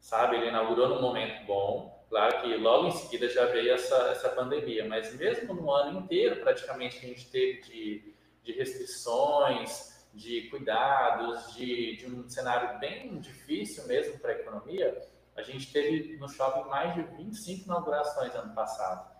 sabe? 0.00 0.36
Ele 0.36 0.48
inaugurou 0.48 0.88
num 0.88 1.00
momento 1.00 1.46
bom, 1.46 1.91
Claro 2.12 2.42
que 2.42 2.56
logo 2.58 2.88
em 2.88 2.90
seguida 2.90 3.26
já 3.26 3.46
veio 3.46 3.72
essa, 3.72 3.96
essa 4.10 4.28
pandemia, 4.28 4.86
mas 4.86 5.16
mesmo 5.16 5.54
no 5.54 5.70
ano 5.70 6.00
inteiro, 6.00 6.42
praticamente, 6.42 7.00
que 7.00 7.06
a 7.06 7.08
gente 7.08 7.30
teve 7.30 7.62
de, 7.62 8.14
de 8.44 8.52
restrições, 8.52 10.06
de 10.12 10.42
cuidados, 10.50 11.54
de, 11.54 11.96
de 11.96 12.06
um 12.06 12.28
cenário 12.28 12.78
bem 12.78 13.18
difícil 13.18 13.86
mesmo 13.86 14.18
para 14.18 14.32
a 14.32 14.34
economia, 14.34 14.94
a 15.34 15.40
gente 15.40 15.72
teve 15.72 16.18
no 16.18 16.28
shopping 16.28 16.68
mais 16.68 16.94
de 16.94 17.00
25 17.16 17.64
inaugurações 17.64 18.34
ano 18.34 18.54
passado. 18.54 19.10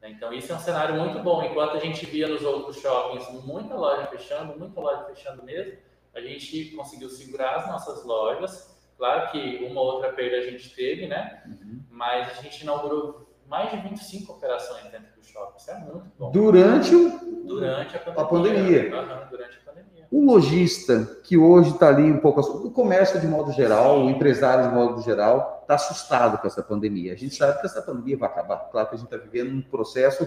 Né? 0.00 0.10
Então, 0.10 0.32
isso 0.32 0.50
é 0.50 0.56
um 0.56 0.58
cenário 0.58 0.96
muito 0.96 1.20
bom. 1.20 1.44
Enquanto 1.44 1.76
a 1.76 1.78
gente 1.78 2.04
via 2.06 2.26
nos 2.26 2.42
outros 2.42 2.76
shoppings 2.80 3.44
muita 3.44 3.76
loja 3.76 4.08
fechando, 4.08 4.58
muita 4.58 4.80
loja 4.80 5.04
fechando 5.04 5.44
mesmo, 5.44 5.78
a 6.12 6.20
gente 6.20 6.72
conseguiu 6.72 7.08
segurar 7.08 7.60
as 7.60 7.68
nossas 7.68 8.04
lojas 8.04 8.72
Claro 9.02 9.32
que 9.32 9.64
uma 9.64 9.80
outra 9.80 10.12
perda 10.12 10.36
a 10.36 10.48
gente 10.48 10.72
teve, 10.76 11.08
né? 11.08 11.42
Uhum. 11.44 11.81
Mas 11.92 12.38
a 12.38 12.42
gente 12.42 12.62
inaugurou 12.62 13.28
mais 13.46 13.70
de 13.70 13.76
25 13.88 14.32
operações 14.32 14.84
dentro 14.84 15.08
do 15.14 15.24
shopping. 15.24 15.58
Isso 15.58 15.70
é 15.70 15.78
muito 15.78 16.10
bom. 16.18 16.30
Durante, 16.30 16.94
o... 16.94 17.44
durante 17.44 17.96
a 17.96 18.00
pandemia. 18.00 18.22
A 18.22 18.24
pandemia. 18.24 19.26
Durante 19.30 19.58
a 19.58 19.70
pandemia. 19.70 20.06
O 20.10 20.24
lojista, 20.24 21.04
que 21.22 21.36
hoje 21.36 21.70
está 21.70 21.88
ali 21.88 22.10
um 22.10 22.18
pouco... 22.18 22.40
O 22.40 22.70
comércio 22.70 23.20
de 23.20 23.26
modo 23.26 23.52
geral, 23.52 23.96
Sim. 23.96 24.06
o 24.06 24.10
empresário 24.10 24.68
de 24.68 24.74
modo 24.74 25.02
geral, 25.02 25.60
está 25.62 25.74
assustado 25.74 26.38
com 26.38 26.46
essa 26.46 26.62
pandemia. 26.62 27.12
A 27.12 27.16
gente 27.16 27.34
sabe 27.34 27.60
que 27.60 27.66
essa 27.66 27.82
pandemia 27.82 28.16
vai 28.16 28.28
acabar. 28.28 28.70
Claro 28.70 28.88
que 28.88 28.94
a 28.94 28.98
gente 28.98 29.12
está 29.12 29.18
vivendo 29.18 29.54
um 29.54 29.62
processo 29.62 30.26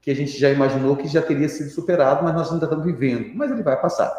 que 0.00 0.10
a 0.10 0.14
gente 0.14 0.38
já 0.38 0.50
imaginou 0.50 0.96
que 0.96 1.08
já 1.08 1.20
teria 1.20 1.48
sido 1.48 1.68
superado, 1.68 2.24
mas 2.24 2.34
nós 2.34 2.50
ainda 2.50 2.64
estamos 2.64 2.84
vivendo. 2.84 3.34
Mas 3.34 3.50
ele 3.50 3.62
vai 3.62 3.78
passar. 3.78 4.10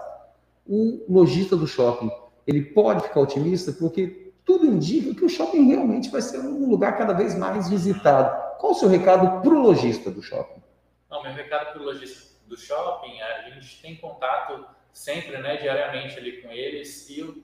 O 0.67 1.03
lojista 1.09 1.55
do 1.55 1.65
shopping 1.65 2.11
ele 2.47 2.61
pode 2.61 3.03
ficar 3.03 3.19
otimista 3.19 3.73
porque 3.73 4.26
tudo 4.47 4.65
indica 4.65 5.13
que 5.13 5.25
o 5.25 5.29
shopping 5.29 5.67
realmente 5.67 6.09
vai 6.09 6.21
ser 6.21 6.39
um 6.39 6.69
lugar 6.69 6.97
cada 6.97 7.13
vez 7.13 7.37
mais 7.37 7.69
visitado. 7.69 8.57
Qual 8.59 8.71
o 8.71 8.75
seu 8.75 8.87
recado 8.87 9.41
para 9.41 9.49
o 9.49 9.61
lojista 9.61 10.09
do 10.09 10.23
shopping? 10.23 10.63
Não, 11.11 11.21
meu 11.21 11.33
recado 11.33 11.73
para 11.73 11.81
o 11.81 11.83
lojista 11.83 12.33
do 12.47 12.57
shopping, 12.57 13.21
a 13.21 13.49
gente 13.49 13.81
tem 13.81 13.97
contato 13.97 14.65
sempre, 14.93 15.37
né, 15.39 15.57
diariamente 15.57 16.17
ali 16.17 16.41
com 16.41 16.49
eles 16.49 17.09
e 17.09 17.21
o, 17.21 17.43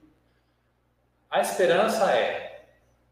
a 1.29 1.41
esperança 1.41 2.09
é, 2.09 2.67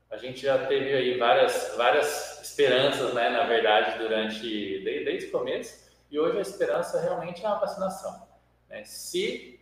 a 0.09 0.15
gente 0.15 0.41
já 0.41 0.65
teve 0.67 0.93
aí 0.93 1.17
várias, 1.17 1.73
várias 1.75 2.41
esperanças, 2.41 3.13
né, 3.13 3.29
na 3.29 3.43
verdade, 3.43 3.97
durante, 3.97 4.39
desde, 4.39 5.03
desde 5.03 5.27
o 5.27 5.31
começo, 5.31 5.91
e 6.09 6.17
hoje 6.17 6.37
a 6.37 6.41
esperança 6.41 7.01
realmente 7.01 7.43
é 7.43 7.47
a 7.47 7.55
vacinação. 7.55 8.25
Né? 8.69 8.85
Se 8.85 9.59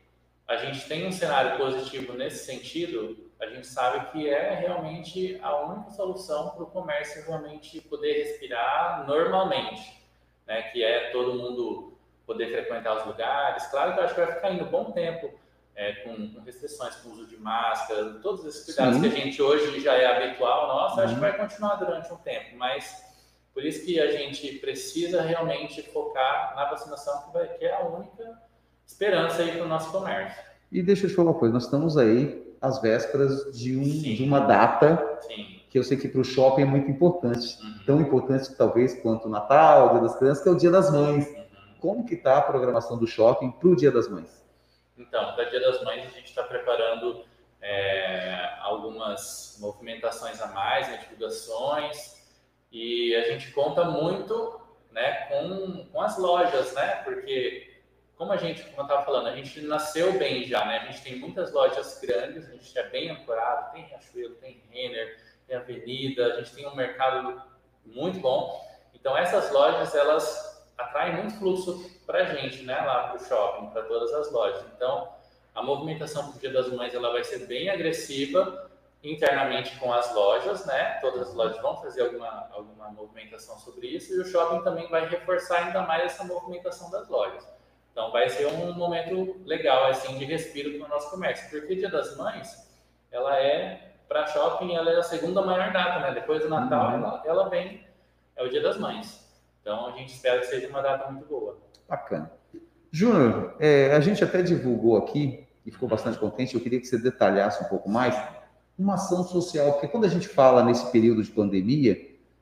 a 0.47 0.55
gente 0.57 0.87
tem 0.87 1.07
um 1.07 1.11
cenário 1.11 1.57
positivo 1.57 2.13
nesse 2.13 2.45
sentido, 2.45 3.28
a 3.39 3.45
gente 3.47 3.67
sabe 3.67 4.11
que 4.11 4.29
é 4.29 4.55
realmente 4.55 5.39
a 5.41 5.55
única 5.65 5.91
solução 5.91 6.49
para 6.49 6.63
o 6.63 6.67
comércio 6.67 7.25
realmente 7.25 7.79
poder 7.81 8.25
respirar 8.25 9.07
normalmente, 9.07 10.03
né? 10.45 10.63
Que 10.63 10.83
é 10.83 11.11
todo 11.11 11.35
mundo 11.35 11.97
poder 12.25 12.51
frequentar 12.51 12.97
os 12.97 13.05
lugares. 13.05 13.65
Claro 13.67 13.93
que 13.93 13.99
eu 13.99 14.03
acho 14.03 14.13
que 14.13 14.21
vai 14.21 14.33
ficar 14.33 14.51
indo 14.51 14.65
bom 14.65 14.91
tempo 14.91 15.31
é, 15.75 15.93
com, 16.03 16.33
com, 16.33 16.41
restrições, 16.41 16.95
com 16.95 17.11
uso 17.11 17.25
de 17.25 17.37
máscara, 17.37 18.19
todos 18.21 18.45
esses 18.45 18.65
cuidados 18.65 18.95
Sim. 18.95 19.01
que 19.01 19.07
a 19.07 19.23
gente 19.23 19.41
hoje 19.41 19.79
já 19.79 19.93
é 19.93 20.05
habitual, 20.05 20.67
nossa, 20.67 20.97
uhum. 20.97 21.03
acho 21.03 21.15
que 21.15 21.21
uhum. 21.21 21.27
vai 21.27 21.37
continuar 21.37 21.75
durante 21.75 22.11
um 22.11 22.17
tempo, 22.17 22.57
mas 22.57 23.01
por 23.53 23.63
isso 23.65 23.85
que 23.85 23.99
a 23.99 24.11
gente 24.11 24.59
precisa 24.59 25.21
realmente 25.21 25.81
focar 25.81 26.53
na 26.55 26.69
vacinação, 26.69 27.23
que, 27.23 27.33
vai, 27.33 27.47
que 27.47 27.63
é 27.63 27.73
a 27.73 27.85
única 27.85 28.41
esperança 28.85 29.41
aí 29.41 29.53
para 29.53 29.63
o 29.63 29.67
nosso 29.69 29.89
comércio. 29.89 30.43
E 30.69 30.83
deixa 30.83 31.05
eu 31.05 31.09
te 31.09 31.15
falar 31.15 31.31
uma 31.31 31.39
coisa, 31.39 31.53
nós 31.53 31.63
estamos 31.63 31.97
aí 31.97 32.48
às 32.61 32.81
vésperas 32.81 33.57
de, 33.57 33.77
um, 33.77 33.83
de 33.83 34.23
uma 34.23 34.41
data 34.41 35.19
Sim. 35.21 35.61
que 35.69 35.77
eu 35.77 35.83
sei 35.83 35.97
que 35.97 36.07
para 36.07 36.21
o 36.21 36.25
shopping 36.25 36.63
é 36.63 36.65
muito 36.65 36.89
importante, 36.89 37.57
uhum. 37.61 37.79
tão 37.85 38.01
importante 38.01 38.53
talvez 38.55 38.99
quanto 39.01 39.27
o 39.27 39.29
Natal, 39.29 39.87
o 39.87 39.91
Dia 39.91 40.01
das 40.01 40.17
Crianças, 40.17 40.43
que 40.43 40.49
é 40.49 40.51
o 40.51 40.57
Dia 40.57 40.71
das 40.71 40.91
Mães. 40.91 41.27
Uhum. 41.27 41.45
Como 41.79 42.05
que 42.05 42.15
está 42.15 42.37
a 42.37 42.41
programação 42.41 42.97
do 42.97 43.07
shopping 43.07 43.51
para 43.51 43.69
o 43.69 43.75
Dia 43.75 43.91
das 43.91 44.09
Mães? 44.09 44.45
Então, 44.97 45.33
para 45.33 45.47
o 45.47 45.49
Dia 45.49 45.61
das 45.61 45.83
Mães 45.83 46.05
a 46.05 46.09
gente 46.09 46.25
está 46.25 46.43
preparando 46.43 47.23
é, 47.61 48.49
algumas 48.61 49.57
movimentações 49.59 50.41
a 50.41 50.47
mais, 50.47 50.87
né, 50.87 50.97
divulgações, 50.97 52.19
e 52.71 53.15
a 53.15 53.31
gente 53.31 53.51
conta 53.51 53.85
muito 53.85 54.59
né, 54.91 55.27
com, 55.27 55.85
com 55.91 56.01
as 56.01 56.17
lojas, 56.17 56.73
né? 56.73 57.01
Porque 57.03 57.68
como 58.19 58.33
a 58.33 58.37
gente, 58.37 58.63
como 58.63 58.81
eu 58.81 58.83
estava 58.83 59.05
falando, 59.05 59.27
a 59.27 59.35
gente 59.37 59.61
nasceu 59.61 60.19
bem 60.19 60.45
já, 60.45 60.65
né? 60.65 60.79
A 60.79 60.91
gente 60.91 61.01
tem 61.01 61.15
muitas 61.15 61.53
lojas 61.53 62.01
grandes, 62.01 62.49
a 62.49 62.51
gente 62.51 62.77
é 62.77 62.83
bem 62.89 63.09
ancorado, 63.11 63.71
tem 63.71 63.83
Riachuelo, 63.83 64.35
tem 64.35 64.61
Renner, 64.69 65.17
tem 65.47 65.55
Avenida, 65.55 66.33
a 66.33 66.35
gente 66.41 66.53
tem 66.53 66.67
um 66.67 66.75
mercado 66.75 67.41
muito 67.85 68.19
bom. 68.19 68.61
Então 68.93 69.17
essas 69.17 69.49
lojas, 69.53 69.95
elas 69.95 70.61
atraem 70.77 71.15
muito 71.15 71.35
fluxo 71.35 71.89
para 72.05 72.19
a 72.19 72.25
gente, 72.25 72.61
né? 72.63 72.77
Lá 72.81 73.07
para 73.07 73.21
o 73.21 73.25
shopping, 73.25 73.69
para 73.69 73.83
todas 73.83 74.13
as 74.13 74.29
lojas. 74.33 74.65
Então 74.75 75.13
a 75.55 75.63
movimentação 75.63 76.27
para 76.27 76.35
o 76.35 76.39
Dia 76.41 76.51
das 76.51 76.67
Mães, 76.67 76.93
ela 76.93 77.13
vai 77.13 77.23
ser 77.23 77.47
bem 77.47 77.69
agressiva 77.69 78.69
internamente 79.01 79.79
com 79.79 79.93
as 79.93 80.13
lojas, 80.13 80.65
né? 80.65 80.99
Todas 80.99 81.29
as 81.29 81.33
lojas 81.33 81.61
vão 81.61 81.77
fazer 81.77 82.01
alguma, 82.01 82.49
alguma 82.51 82.89
movimentação 82.89 83.57
sobre 83.59 83.87
isso 83.87 84.13
e 84.13 84.19
o 84.19 84.25
shopping 84.25 84.61
também 84.61 84.89
vai 84.89 85.07
reforçar 85.07 85.67
ainda 85.67 85.83
mais 85.83 86.03
essa 86.03 86.25
movimentação 86.25 86.91
das 86.91 87.07
lojas. 87.07 87.58
Então 87.99 88.11
vai 88.11 88.29
ser 88.29 88.47
um 88.47 88.73
momento 88.75 89.35
legal 89.45 89.87
assim 89.87 90.17
de 90.17 90.23
respiro 90.23 90.77
para 90.77 90.85
o 90.85 90.89
nosso 90.89 91.11
comércio, 91.11 91.49
porque 91.49 91.75
Dia 91.75 91.89
das 91.89 92.15
Mães, 92.15 92.65
ela 93.11 93.37
é 93.37 93.91
para 94.07 94.25
shopping, 94.25 94.73
ela 94.73 94.89
é 94.89 94.95
a 94.95 95.03
segunda 95.03 95.41
maior 95.41 95.73
data, 95.73 95.99
né? 95.99 96.13
Depois 96.13 96.41
do 96.41 96.47
Natal, 96.47 96.91
uhum. 96.91 96.93
ela, 96.95 97.23
ela 97.25 97.49
vem 97.49 97.83
é 98.37 98.43
o 98.43 98.47
Dia 98.47 98.63
das 98.63 98.77
Mães. 98.77 99.29
Então 99.59 99.87
a 99.87 99.91
gente 99.91 100.13
espera 100.13 100.39
que 100.39 100.45
seja 100.45 100.69
uma 100.69 100.81
data 100.81 101.11
muito 101.11 101.27
boa. 101.27 101.59
Bacana. 101.89 102.31
Júnior, 102.89 103.57
é, 103.59 103.93
a 103.93 103.99
gente 103.99 104.23
até 104.23 104.41
divulgou 104.41 104.95
aqui 104.95 105.45
e 105.65 105.69
ficou 105.69 105.89
bastante 105.89 106.17
contente. 106.17 106.55
Eu 106.55 106.61
queria 106.61 106.79
que 106.79 106.87
você 106.87 106.97
detalhasse 106.97 107.65
um 107.65 107.67
pouco 107.67 107.89
mais 107.89 108.17
uma 108.77 108.93
ação 108.93 109.25
social, 109.25 109.73
porque 109.73 109.89
quando 109.89 110.05
a 110.05 110.09
gente 110.09 110.29
fala 110.29 110.63
nesse 110.63 110.89
período 110.89 111.21
de 111.21 111.31
pandemia, 111.31 111.97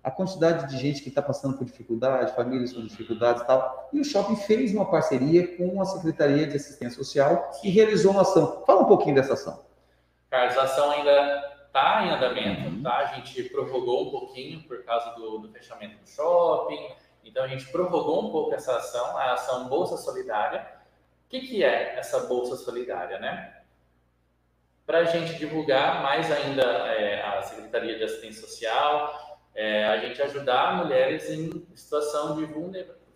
a 0.07 0.11
quantidade 0.11 0.69
de 0.69 0.81
gente 0.81 1.03
que 1.03 1.09
está 1.09 1.21
passando 1.21 1.57
por 1.57 1.65
dificuldade, 1.65 2.33
famílias 2.33 2.71
com 2.71 2.81
dificuldades 2.81 3.41
e 3.41 3.45
tal. 3.45 3.89
E 3.91 3.99
o 3.99 4.05
shopping 4.05 4.37
fez 4.37 4.73
uma 4.73 4.89
parceria 4.89 5.57
com 5.57 5.81
a 5.81 5.85
Secretaria 5.85 6.47
de 6.47 6.55
Assistência 6.55 6.95
Social 7.03 7.51
e 7.61 7.69
realizou 7.69 8.13
uma 8.13 8.21
ação. 8.21 8.63
Fala 8.65 8.83
um 8.83 8.85
pouquinho 8.85 9.15
dessa 9.15 9.33
ação. 9.33 9.65
Carlos, 10.29 10.57
a 10.57 10.63
ação 10.63 10.91
ainda 10.91 11.61
está 11.65 12.05
em 12.05 12.11
andamento, 12.11 12.69
uhum. 12.69 12.83
tá? 12.83 12.99
A 12.99 13.05
gente 13.15 13.43
prorrogou 13.49 14.07
um 14.07 14.11
pouquinho 14.11 14.63
por 14.63 14.81
causa 14.85 15.11
do, 15.11 15.39
do, 15.39 15.49
fechamento 15.49 15.97
do 15.97 16.07
shopping. 16.07 16.87
Então 17.25 17.43
a 17.43 17.47
gente 17.49 17.65
prorrogou 17.69 18.29
um 18.29 18.31
pouco 18.31 18.55
essa 18.55 18.77
ação, 18.77 19.17
a 19.17 19.33
ação 19.33 19.67
Bolsa 19.67 19.97
Solidária. 19.97 20.65
O 21.25 21.29
que, 21.29 21.41
que 21.41 21.65
é 21.65 21.99
essa 21.99 22.21
Bolsa 22.27 22.55
Solidária, 22.55 23.19
né? 23.19 23.57
Para 24.85 24.99
a 24.99 25.03
gente 25.03 25.37
divulgar 25.37 26.01
mais 26.01 26.31
ainda 26.31 26.63
é, 26.63 27.21
a 27.21 27.41
Secretaria 27.41 27.97
de 27.97 28.05
Assistência 28.05 28.47
Social, 28.47 29.26
é, 29.57 29.85
a 29.85 29.97
gente 29.97 30.21
ajudar 30.21 30.77
mulheres 30.77 31.27
em 31.31 31.65
situação 31.75 32.35
de 32.35 32.47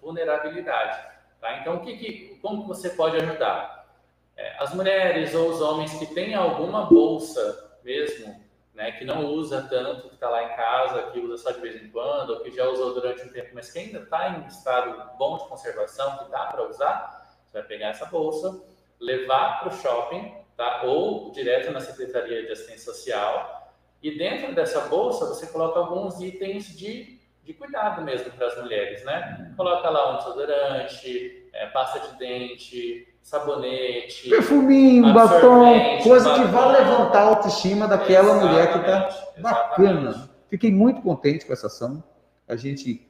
vulnerabilidade. 0.02 0.98
Tá? 1.40 1.60
Então, 1.60 1.76
o 1.76 1.82
que, 1.82 1.96
que, 1.98 2.40
como 2.42 2.66
você 2.66 2.90
pode 2.90 3.16
ajudar? 3.18 3.88
É, 4.36 4.56
as 4.58 4.74
mulheres 4.74 5.36
ou 5.36 5.52
os 5.52 5.62
homens 5.62 5.94
que 5.94 6.08
têm 6.08 6.34
alguma 6.34 6.88
bolsa 6.88 7.78
mesmo, 7.84 8.44
né, 8.74 8.92
que 8.94 9.06
não 9.06 9.24
usa 9.28 9.68
tanto, 9.70 10.10
que 10.10 10.16
está 10.16 10.32
lá 10.32 10.44
em 10.44 10.56
casa, 10.56 11.12
que 11.12 11.20
usa 11.20 11.38
só 11.38 11.52
de 11.52 11.62
vez 11.62 11.76
em 11.76 11.92
quando, 11.92 12.32
ou 12.32 12.40
que 12.40 12.50
já 12.50 12.68
usou 12.68 12.96
durante 12.96 13.22
um 13.22 13.32
tempo, 13.32 13.52
mas 13.54 13.72
que 13.72 13.78
ainda 13.78 14.00
está 14.00 14.30
em 14.30 14.48
estado 14.48 15.16
bom 15.20 15.38
de 15.38 15.48
conservação, 15.48 16.18
que 16.18 16.32
dá 16.32 16.48
para 16.48 16.68
usar, 16.68 17.38
você 17.46 17.60
vai 17.60 17.68
pegar 17.68 17.90
essa 17.90 18.08
bolsa, 18.08 18.64
levar 19.00 19.60
para 19.60 19.70
o 19.70 19.78
shopping, 19.78 20.34
tá? 20.58 20.82
ou 20.86 21.32
direto 21.32 21.72
na 21.72 21.82
Secretaria 21.82 22.44
de 22.48 22.52
Assistência 22.52 22.92
Social, 22.92 23.61
e 24.02 24.18
dentro 24.18 24.54
dessa 24.56 24.82
bolsa 24.82 25.26
você 25.28 25.46
coloca 25.48 25.80
alguns 25.80 26.20
itens 26.22 26.76
de, 26.76 27.20
de 27.44 27.54
cuidado 27.54 28.02
mesmo 28.02 28.32
para 28.32 28.48
as 28.48 28.58
mulheres, 28.58 29.04
né? 29.06 29.54
Coloca 29.56 29.90
lá 29.90 30.14
um 30.14 30.18
desodorante, 30.18 31.48
é, 31.54 31.68
pasta 31.68 32.00
de 32.00 32.18
dente, 32.18 33.08
sabonete, 33.22 34.30
perfuminho, 34.30 35.14
batom, 35.14 36.00
coisa 36.04 36.30
batom. 36.30 36.44
que 36.44 36.52
vai 36.52 36.72
levantar 36.82 37.20
a 37.20 37.28
autoestima 37.28 37.88
daquela 37.88 38.34
mulher 38.34 38.72
que 38.72 38.80
está 38.80 39.10
bacana. 39.40 40.30
Fiquei 40.50 40.72
muito 40.72 41.02
contente 41.02 41.46
com 41.46 41.54
essa 41.54 41.68
ação. 41.68 42.04
A 42.48 42.56
gente 42.56 43.08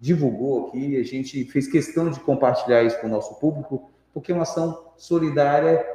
divulgou 0.00 0.68
aqui, 0.68 0.96
a 0.96 1.04
gente 1.04 1.44
fez 1.44 1.68
questão 1.68 2.10
de 2.10 2.18
compartilhar 2.18 2.82
isso 2.82 3.00
com 3.00 3.06
o 3.06 3.10
nosso 3.10 3.38
público, 3.38 3.90
porque 4.12 4.32
é 4.32 4.34
uma 4.34 4.42
ação 4.42 4.92
solidária 4.96 5.86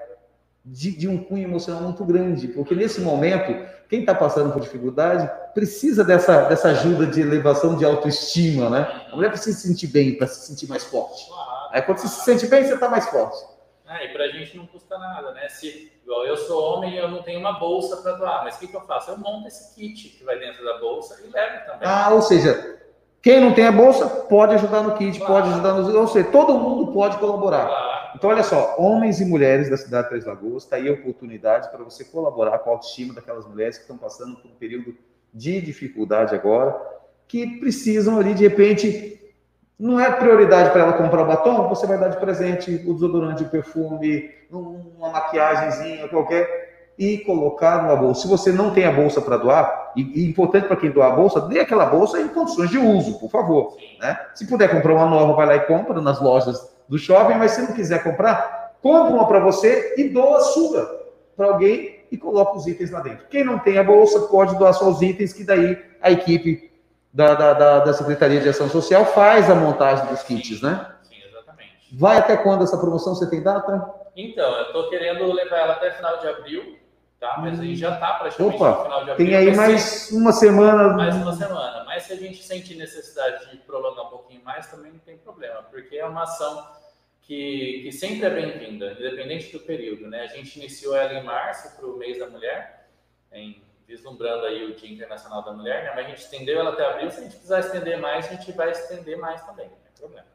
de, 0.70 0.92
de 0.92 1.08
um 1.08 1.24
cunho 1.24 1.48
emocional 1.48 1.82
muito 1.82 2.04
grande, 2.04 2.50
porque 2.50 2.76
nesse 2.76 3.00
momento 3.00 3.54
quem 3.88 4.02
está 4.02 4.14
passando 4.14 4.52
por 4.52 4.62
dificuldade 4.62 5.30
precisa 5.54 6.04
dessa, 6.04 6.44
dessa 6.44 6.70
ajuda 6.70 7.06
de 7.06 7.22
elevação 7.22 7.78
de 7.78 7.86
autoestima, 7.86 8.70
né? 8.70 9.06
A 9.12 9.16
mulher 9.16 9.30
precisa 9.30 9.58
se 9.58 9.68
sentir 9.68 9.88
bem 9.88 10.18
para 10.18 10.28
se 10.28 10.46
sentir 10.46 10.68
mais 10.68 10.84
forte. 10.84 11.26
Aí 11.72 11.82
quando 11.82 12.00
você 12.00 12.10
se 12.10 12.26
sente 12.26 12.48
bem, 12.48 12.66
você 12.66 12.74
está 12.74 12.90
mais 12.90 13.08
forte. 13.08 13.38
É, 13.88 14.06
e 14.06 14.10
para 14.10 14.26
a 14.26 14.28
gente 14.30 14.58
não 14.58 14.66
custa 14.66 14.98
nada, 14.98 15.32
né? 15.32 15.48
Se 15.48 15.90
igual 16.04 16.26
eu 16.26 16.36
sou 16.36 16.62
homem 16.62 16.96
e 16.96 16.98
eu 16.98 17.08
não 17.08 17.24
tenho 17.24 17.40
uma 17.40 17.54
bolsa 17.54 17.96
para 17.98 18.12
doar, 18.14 18.44
mas 18.44 18.58
o 18.58 18.60
que, 18.60 18.68
que 18.68 18.76
eu 18.76 18.82
faço? 18.82 19.12
Eu 19.12 19.18
monto 19.18 19.48
esse 19.48 19.74
kit 19.74 20.10
que 20.10 20.24
vai 20.26 20.38
dentro 20.38 20.66
da 20.66 20.78
bolsa 20.80 21.18
e 21.26 21.30
levo 21.30 21.66
também. 21.66 21.88
Ah, 21.88 22.10
ou 22.12 22.22
seja, 22.22 22.78
quem 23.22 23.40
não 23.40 23.54
tem 23.54 23.66
a 23.66 23.72
bolsa 23.72 24.06
pode 24.06 24.56
ajudar 24.56 24.82
no 24.82 24.98
kit, 24.98 25.18
claro. 25.18 25.34
pode 25.34 25.50
ajudar 25.54 25.74
no. 25.74 25.98
Ou 25.98 26.08
seja, 26.10 26.30
todo 26.30 26.60
mundo 26.60 26.92
pode 26.92 27.18
colaborar. 27.18 27.68
Claro. 27.68 27.97
Então, 28.18 28.32
olha 28.32 28.42
só, 28.42 28.74
homens 28.80 29.22
e 29.22 29.26
mulheres 29.26 29.70
da 29.70 29.78
cidade 29.78 30.06
de 30.06 30.10
Três 30.10 30.26
Lagoas, 30.26 30.64
está 30.64 30.76
aí 30.76 30.90
a 30.90 30.94
oportunidade 30.94 31.70
para 31.70 31.84
você 31.84 32.04
colaborar 32.04 32.58
com 32.58 32.72
a 32.72 32.74
autoestima 32.74 33.14
daquelas 33.14 33.46
mulheres 33.46 33.78
que 33.78 33.84
estão 33.84 33.96
passando 33.96 34.38
por 34.38 34.50
um 34.50 34.56
período 34.56 34.96
de 35.32 35.62
dificuldade 35.62 36.34
agora, 36.34 36.76
que 37.28 37.60
precisam 37.60 38.18
ali, 38.18 38.34
de 38.34 38.42
repente, 38.42 39.22
não 39.78 40.00
é 40.00 40.12
prioridade 40.12 40.72
para 40.72 40.82
ela 40.82 40.94
comprar 40.94 41.22
o 41.22 41.28
batom, 41.28 41.70
você 41.70 41.86
vai 41.86 42.00
dar 42.00 42.08
de 42.08 42.18
presente 42.18 42.84
o 42.88 42.96
desodorante, 42.96 43.44
o 43.44 43.50
perfume, 43.50 44.32
uma 44.50 45.12
maquiagemzinha 45.12 46.08
qualquer, 46.08 46.96
e 46.98 47.20
colocar 47.20 47.84
numa 47.84 47.96
bolsa. 47.96 48.22
Se 48.22 48.28
você 48.28 48.52
não 48.52 48.74
tem 48.74 48.86
a 48.86 48.92
bolsa 48.92 49.22
para 49.22 49.38
doar, 49.38 49.92
e, 49.96 50.24
e 50.24 50.28
importante 50.28 50.66
para 50.66 50.76
quem 50.76 50.90
doar 50.90 51.14
a 51.14 51.16
bolsa, 51.16 51.42
dê 51.42 51.60
aquela 51.60 51.86
bolsa 51.86 52.20
em 52.20 52.30
condições 52.30 52.72
de 52.72 52.80
uso, 52.80 53.20
por 53.20 53.30
favor. 53.30 53.78
Né? 54.00 54.20
Se 54.34 54.48
puder 54.48 54.72
comprar 54.72 54.96
uma 54.96 55.06
nova, 55.06 55.34
vai 55.34 55.46
lá 55.46 55.56
e 55.58 55.68
compra 55.68 56.02
nas 56.02 56.20
lojas 56.20 56.76
do 56.88 56.98
shopping, 56.98 57.36
mas 57.36 57.52
se 57.52 57.62
não 57.62 57.74
quiser 57.74 58.04
comprar, 58.04 58.74
compra 58.82 59.14
uma 59.14 59.28
para 59.28 59.40
você 59.40 59.96
e 59.98 60.10
doa 60.10 60.38
a 60.38 60.42
sua 60.42 61.08
para 61.36 61.48
alguém 61.48 62.06
e 62.12 62.18
coloca 62.18 62.58
os 62.58 62.66
itens 62.68 62.92
lá 62.92 63.02
dentro. 63.02 63.28
Quem 63.28 63.44
não 63.44 63.60
tem 63.60 63.78
a 63.78 63.84
bolsa 63.84 64.22
pode 64.28 64.58
doar 64.58 64.74
só 64.74 64.90
os 64.90 65.02
itens, 65.02 65.34
que 65.34 65.44
daí 65.44 65.78
a 66.02 66.12
equipe 66.12 66.72
da, 67.14 67.34
da, 67.34 67.54
da, 67.54 67.80
da 67.80 67.94
Secretaria 67.94 68.40
de 68.40 68.50
Ação 68.50 68.70
Social 68.70 69.06
faz 69.06 69.50
a 69.50 69.56
montagem 69.56 70.06
dos 70.08 70.24
kits, 70.24 70.62
né? 70.62 70.94
Sim, 71.04 71.16
exatamente. 71.28 71.74
Vai 71.92 72.18
até 72.18 72.38
quando 72.38 72.64
essa 72.64 72.78
promoção? 72.78 73.16
Você 73.16 73.30
tem 73.30 73.42
data? 73.42 73.94
Então, 74.16 74.50
eu 74.58 74.68
estou 74.68 74.90
querendo 74.90 75.32
levar 75.32 75.58
ela 75.58 75.74
até 75.74 75.92
final 75.92 76.20
de 76.20 76.28
abril, 76.28 76.78
tá? 77.20 77.38
Mas 77.40 77.60
aí 77.60 77.76
já 77.76 77.94
está 77.94 78.14
praticamente 78.14 78.56
Opa, 78.56 78.70
no 78.70 78.84
final 78.84 79.06
de 79.06 79.12
abril. 79.12 79.28
Tem 79.28 79.36
aí 79.36 79.56
mais 79.56 79.82
ser... 79.82 80.16
uma 80.16 80.32
semana. 80.32 80.94
Mais 80.94 81.16
uma 81.16 81.34
semana. 81.34 81.84
Mas 81.86 82.04
se 82.04 82.14
a 82.14 82.16
gente 82.16 82.44
sentir 82.44 82.76
necessidade 82.76 83.52
de 83.52 83.58
prolongar 83.58 84.06
um 84.06 84.10
pouquinho 84.10 84.42
mais, 84.44 84.68
também 84.68 84.92
não 84.92 85.00
tem 85.00 85.18
problema, 85.18 85.64
porque 85.70 85.98
é 85.98 86.06
uma 86.06 86.24
ação 86.24 86.66
que, 87.28 87.82
que 87.84 87.92
sempre 87.92 88.26
é 88.26 88.30
bem-vinda, 88.30 88.94
independente 88.94 89.52
do 89.52 89.60
período. 89.60 90.08
Né? 90.08 90.22
A 90.22 90.28
gente 90.28 90.58
iniciou 90.58 90.96
ela 90.96 91.14
em 91.14 91.24
março 91.24 91.76
para 91.76 91.86
o 91.86 91.98
mês 91.98 92.18
da 92.18 92.30
mulher, 92.30 92.88
em, 93.34 93.62
vislumbrando 93.86 94.46
aí 94.46 94.64
o 94.64 94.74
Dia 94.74 94.90
Internacional 94.90 95.44
da 95.44 95.52
Mulher, 95.52 95.84
né? 95.84 95.92
mas 95.94 96.06
a 96.06 96.10
gente 96.10 96.22
estendeu 96.22 96.58
ela 96.58 96.72
até 96.72 96.86
abril. 96.86 97.12
Se 97.12 97.20
a 97.20 97.24
gente 97.24 97.34
precisar 97.34 97.60
estender 97.60 98.00
mais, 98.00 98.26
a 98.28 98.34
gente 98.34 98.52
vai 98.54 98.72
estender 98.72 99.18
mais 99.18 99.46
também, 99.46 99.66
não 99.66 99.76
tem 99.76 99.92
problema. 100.00 100.26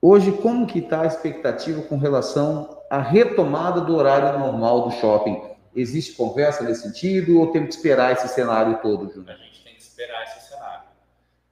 Hoje, 0.00 0.30
como 0.30 0.66
que 0.66 0.78
está 0.78 1.02
a 1.02 1.06
expectativa 1.06 1.82
com 1.82 1.98
relação 1.98 2.80
à 2.88 3.00
retomada 3.00 3.80
do 3.80 3.96
horário 3.96 4.38
normal 4.38 4.88
do 4.88 4.92
shopping? 4.92 5.56
Existe 5.74 6.12
conversa 6.12 6.62
nesse 6.62 6.82
sentido 6.82 7.40
ou 7.40 7.50
temos 7.50 7.70
que 7.70 7.74
esperar 7.74 8.12
esse 8.12 8.28
cenário 8.28 8.80
todo, 8.80 9.12
Júnior? 9.12 9.34
A 9.34 9.38
gente 9.38 9.64
tem 9.64 9.74
que 9.74 9.82
esperar 9.82 10.22
esse 10.22 10.48
cenário, 10.48 10.88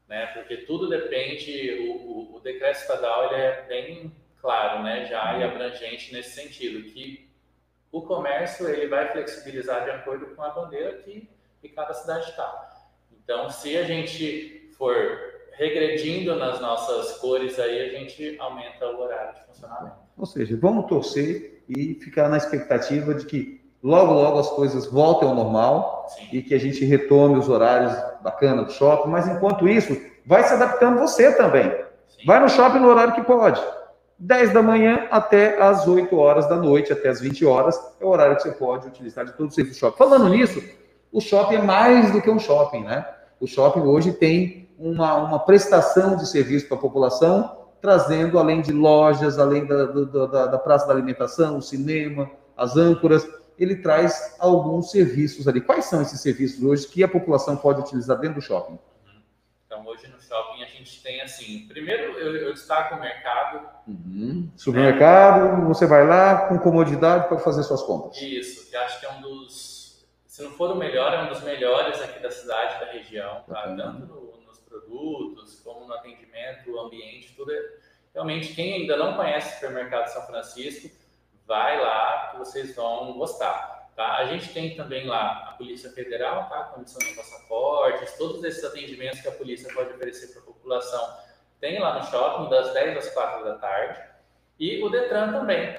né? 0.08 0.26
Porque 0.26 0.58
tudo 0.58 0.88
depende, 0.88 1.90
o, 1.90 1.92
o, 2.08 2.37
o 2.37 2.40
decreto 2.40 2.76
estadual 2.76 3.32
ele 3.32 3.42
é 3.42 3.62
bem 3.66 4.12
claro, 4.44 4.82
né, 4.82 5.06
já 5.06 5.38
e 5.38 5.42
abrangente 5.42 6.12
nesse 6.12 6.32
sentido, 6.32 6.82
que 6.90 7.26
o 7.90 8.02
comércio 8.02 8.68
ele 8.68 8.88
vai 8.88 9.10
flexibilizar 9.10 9.84
de 9.84 9.90
acordo 9.90 10.26
com 10.36 10.42
a 10.42 10.50
bandeira 10.50 10.98
que, 10.98 11.30
que 11.62 11.70
cada 11.70 11.94
cidade 11.94 12.28
está. 12.28 12.84
Então, 13.10 13.48
se 13.48 13.74
a 13.74 13.84
gente 13.84 14.68
for 14.76 14.94
regredindo 15.52 16.36
nas 16.36 16.60
nossas 16.60 17.16
cores, 17.20 17.58
aí 17.58 17.88
a 17.88 17.98
gente 17.98 18.36
aumenta 18.38 18.86
o 18.86 19.00
horário 19.00 19.34
de 19.34 19.46
funcionamento. 19.46 19.96
Ou 20.18 20.26
seja, 20.26 20.58
vamos 20.60 20.88
torcer 20.88 21.64
e 21.66 21.94
ficar 21.94 22.28
na 22.28 22.36
expectativa 22.36 23.14
de 23.14 23.24
que 23.24 23.64
logo, 23.82 24.12
logo 24.12 24.40
as 24.40 24.50
coisas 24.50 24.84
voltem 24.84 25.26
ao 25.26 25.34
normal 25.34 26.04
Sim. 26.08 26.28
e 26.30 26.42
que 26.42 26.54
a 26.54 26.60
gente 26.60 26.84
retome 26.84 27.38
os 27.38 27.48
horários 27.48 27.94
bacana 28.20 28.64
do 28.64 28.72
shopping, 28.72 29.08
mas 29.08 29.26
enquanto 29.26 29.66
isso, 29.66 29.98
vai 30.26 30.42
se 30.42 30.52
adaptando 30.52 30.98
você 30.98 31.34
também. 31.34 31.70
Sim. 32.08 32.26
Vai 32.26 32.40
no 32.40 32.48
shopping 32.50 32.80
no 32.80 32.88
horário 32.88 33.14
que 33.14 33.22
pode. 33.22 33.58
10 34.18 34.52
da 34.52 34.62
manhã 34.62 35.06
até 35.11 35.61
as 35.61 35.87
8 35.87 36.16
horas 36.16 36.49
da 36.49 36.56
noite, 36.56 36.92
até 36.92 37.09
as 37.09 37.21
20 37.21 37.44
horas, 37.44 37.78
é 38.00 38.04
o 38.04 38.09
horário 38.09 38.37
que 38.37 38.42
você 38.42 38.52
pode 38.52 38.87
utilizar 38.87 39.25
de 39.25 39.33
todo 39.33 39.49
o 39.49 39.52
serviço 39.52 39.78
do 39.78 39.80
shopping. 39.80 39.99
Falando 39.99 40.28
nisso, 40.28 40.62
o 41.12 41.21
shopping 41.21 41.56
é 41.56 41.62
mais 41.62 42.12
do 42.12 42.23
que 42.23 42.30
um 42.30 42.38
shopping, 42.38 42.85
né? 42.85 43.06
O 43.40 43.47
shopping 43.47 43.80
hoje 43.80 44.12
tem 44.12 44.68
uma, 44.78 45.14
uma 45.14 45.38
prestação 45.38 46.16
de 46.16 46.26
serviço 46.28 46.66
para 46.66 46.76
a 46.76 46.80
população, 46.80 47.64
trazendo, 47.80 48.38
além 48.38 48.62
de 48.62 48.73
lojas, 48.73 49.38
além 49.38 49.66
da, 49.66 49.85
da, 49.87 50.47
da 50.47 50.59
praça 50.59 50.87
da 50.87 50.92
alimentação, 50.92 51.59
o 51.59 51.62
cinema, 51.62 52.30
as 52.56 52.76
âncoras, 52.76 53.28
ele 53.59 53.76
traz 53.76 54.37
alguns 54.38 54.90
serviços 54.90 55.47
ali. 55.47 55.61
Quais 55.61 55.85
são 55.85 56.02
esses 56.02 56.21
serviços 56.21 56.62
hoje 56.62 56.88
que 56.88 57.04
a 57.04 57.09
população 57.09 57.56
pode 57.56 57.80
utilizar 57.80 58.18
dentro 58.18 58.37
do 58.37 58.40
shopping? 58.40 58.78
Então, 59.66 59.85
hoje 59.87 60.06
no 60.09 60.21
shopping 60.21 60.53
gente 60.85 61.03
tem 61.03 61.21
assim, 61.23 61.67
primeiro 61.67 62.19
eu, 62.19 62.37
eu 62.37 62.53
destaco 62.53 62.95
o 62.95 63.00
mercado. 63.00 63.67
Uhum. 63.88 64.50
Supermercado, 64.57 65.59
né? 65.59 65.64
você 65.64 65.87
vai 65.87 66.07
lá 66.07 66.47
com 66.49 66.59
comodidade 66.59 67.29
para 67.29 67.38
fazer 67.38 67.62
suas 67.62 67.83
compras. 67.83 68.21
Isso, 68.21 68.71
que 68.71 68.76
acho 68.76 69.00
que 69.00 69.07
é 69.07 69.12
um 69.12 69.23
dos, 69.23 70.07
se 70.26 70.43
não 70.43 70.50
for 70.53 70.71
o 70.71 70.76
melhor, 70.76 71.12
é 71.12 71.23
um 71.23 71.29
dos 71.29 71.43
melhores 71.43 72.00
aqui 72.00 72.21
da 72.21 72.31
cidade, 72.31 72.81
da 72.81 72.93
região, 72.93 73.43
tá? 73.49 73.69
Uhum. 73.69 73.76
Tanto 73.76 74.07
no, 74.07 74.41
nos 74.47 74.59
produtos, 74.61 75.61
como 75.61 75.87
no 75.87 75.95
atendimento, 75.95 76.71
o 76.71 76.81
ambiente, 76.81 77.35
tudo 77.35 77.50
é, 77.53 77.61
realmente 78.12 78.55
quem 78.55 78.75
ainda 78.75 78.97
não 78.97 79.17
conhece 79.17 79.50
o 79.50 79.55
supermercado 79.55 80.09
São 80.09 80.26
Francisco, 80.26 80.91
vai 81.47 81.81
lá 81.81 82.29
que 82.31 82.38
vocês 82.38 82.75
vão 82.76 83.14
gostar. 83.14 83.74
Tá? 83.96 84.16
A 84.16 84.26
gente 84.26 84.52
tem 84.52 84.74
também 84.76 85.07
lá 85.07 85.50
a 85.50 85.52
Polícia 85.52 85.90
Federal, 85.90 86.48
tá? 86.48 86.64
Comissão 86.74 86.98
de 86.98 87.14
Passaportes, 87.14 88.16
todos 88.18 88.42
esses 88.42 88.64
atendimentos 88.64 89.20
que 89.20 89.28
a 89.28 89.33
polícia 89.33 89.72
pode 89.72 89.92
oferecer 89.92 90.33
para 90.33 90.42
a 90.42 90.44
população 90.44 91.24
tem 91.64 91.78
lá 91.78 91.98
no 91.98 92.04
shopping, 92.04 92.50
das 92.50 92.74
10 92.74 92.98
às 92.98 93.09
4 93.14 93.42
da 93.42 93.54
tarde. 93.54 93.98
E 94.61 94.83
o 94.83 94.90
Detran 94.90 95.33
também. 95.33 95.74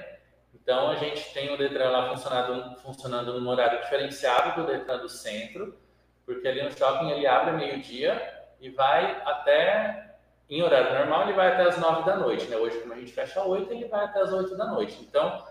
Então, 0.52 0.90
a 0.90 0.96
gente 0.96 1.32
tem 1.32 1.54
o 1.54 1.56
Detran 1.56 1.90
lá 1.90 2.08
funcionando, 2.08 2.76
funcionando 2.80 3.40
num 3.40 3.48
horário 3.48 3.80
diferenciado 3.82 4.60
do 4.60 4.66
Detran 4.66 4.98
do 4.98 5.08
centro, 5.08 5.78
porque 6.24 6.48
ali 6.48 6.60
no 6.60 6.72
shopping 6.72 7.10
ele 7.10 7.24
abre 7.24 7.52
meio-dia 7.52 8.20
e 8.60 8.68
vai 8.68 9.22
até, 9.24 10.16
em 10.50 10.60
horário 10.60 10.98
normal, 10.98 11.22
ele 11.22 11.34
vai 11.34 11.52
até 11.52 11.62
as 11.62 11.78
9 11.78 12.02
da 12.02 12.16
noite. 12.16 12.46
Né? 12.46 12.56
Hoje, 12.56 12.80
como 12.80 12.92
a 12.92 12.96
gente 12.96 13.12
fecha 13.12 13.40
às 13.40 13.46
8, 13.46 13.72
ele 13.72 13.86
vai 13.86 14.06
até 14.06 14.22
as 14.22 14.32
8 14.32 14.56
da 14.56 14.66
noite. 14.66 14.98
Então, 15.00 15.46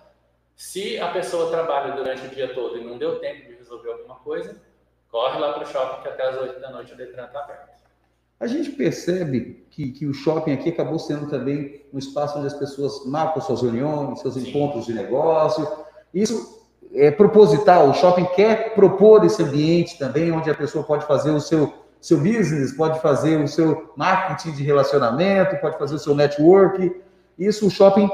se 0.56 1.00
a 1.00 1.10
pessoa 1.10 1.50
trabalha 1.50 1.96
durante 1.96 2.28
o 2.28 2.30
dia 2.30 2.54
todo 2.54 2.78
e 2.78 2.84
não 2.84 2.98
deu 2.98 3.20
tempo 3.20 3.48
de 3.48 3.56
resolver 3.56 3.92
alguma 3.92 4.16
coisa, 4.16 4.56
corre 5.12 5.40
lá 5.40 5.54
para 5.54 5.64
o 5.64 5.68
shopping 5.68 6.02
que 6.02 6.08
até 6.08 6.30
as 6.30 6.38
8 6.38 6.60
da 6.60 6.72
noite 6.72 6.94
o 6.94 6.98
Detran 6.98 7.26
está 7.26 7.42
aberto. 7.42 7.76
A 8.40 8.48
gente 8.48 8.72
percebe 8.72 9.66
que, 9.70 9.92
que 9.92 10.06
o 10.06 10.14
shopping 10.14 10.54
aqui 10.54 10.70
acabou 10.70 11.00
sendo 11.00 11.30
também 11.30 11.86
um 11.94 11.98
espaço 11.98 12.38
onde 12.38 12.48
as 12.48 12.54
pessoas 12.54 13.06
marcam 13.06 13.42
suas 13.42 13.62
reuniões, 13.62 14.20
seus 14.20 14.34
Sim. 14.34 14.50
encontros 14.50 14.86
de 14.86 14.94
negócio. 14.94 15.68
Isso 16.14 16.66
é 16.94 17.12
proposital. 17.12 17.90
O 17.90 17.94
shopping 17.94 18.26
quer 18.36 18.76
propor 18.76 19.24
esse 19.26 19.42
ambiente 19.42 19.98
também, 19.98 20.32
onde 20.32 20.50
a 20.50 20.56
pessoa 20.56 20.84
pode 20.84 21.06
fazer 21.06 21.32
o 21.32 21.40
seu, 21.40 21.74
seu 22.02 22.18
business, 22.18 22.74
pode 22.74 23.00
fazer 23.00 23.42
o 23.42 23.48
seu 23.48 23.94
marketing 23.96 24.52
de 24.52 24.64
relacionamento, 24.64 25.56
pode 25.58 25.78
fazer 25.78 25.96
o 25.96 26.00
seu 26.00 26.14
network. 26.14 27.02
Isso 27.40 27.68
o 27.68 27.72
shopping 27.72 28.10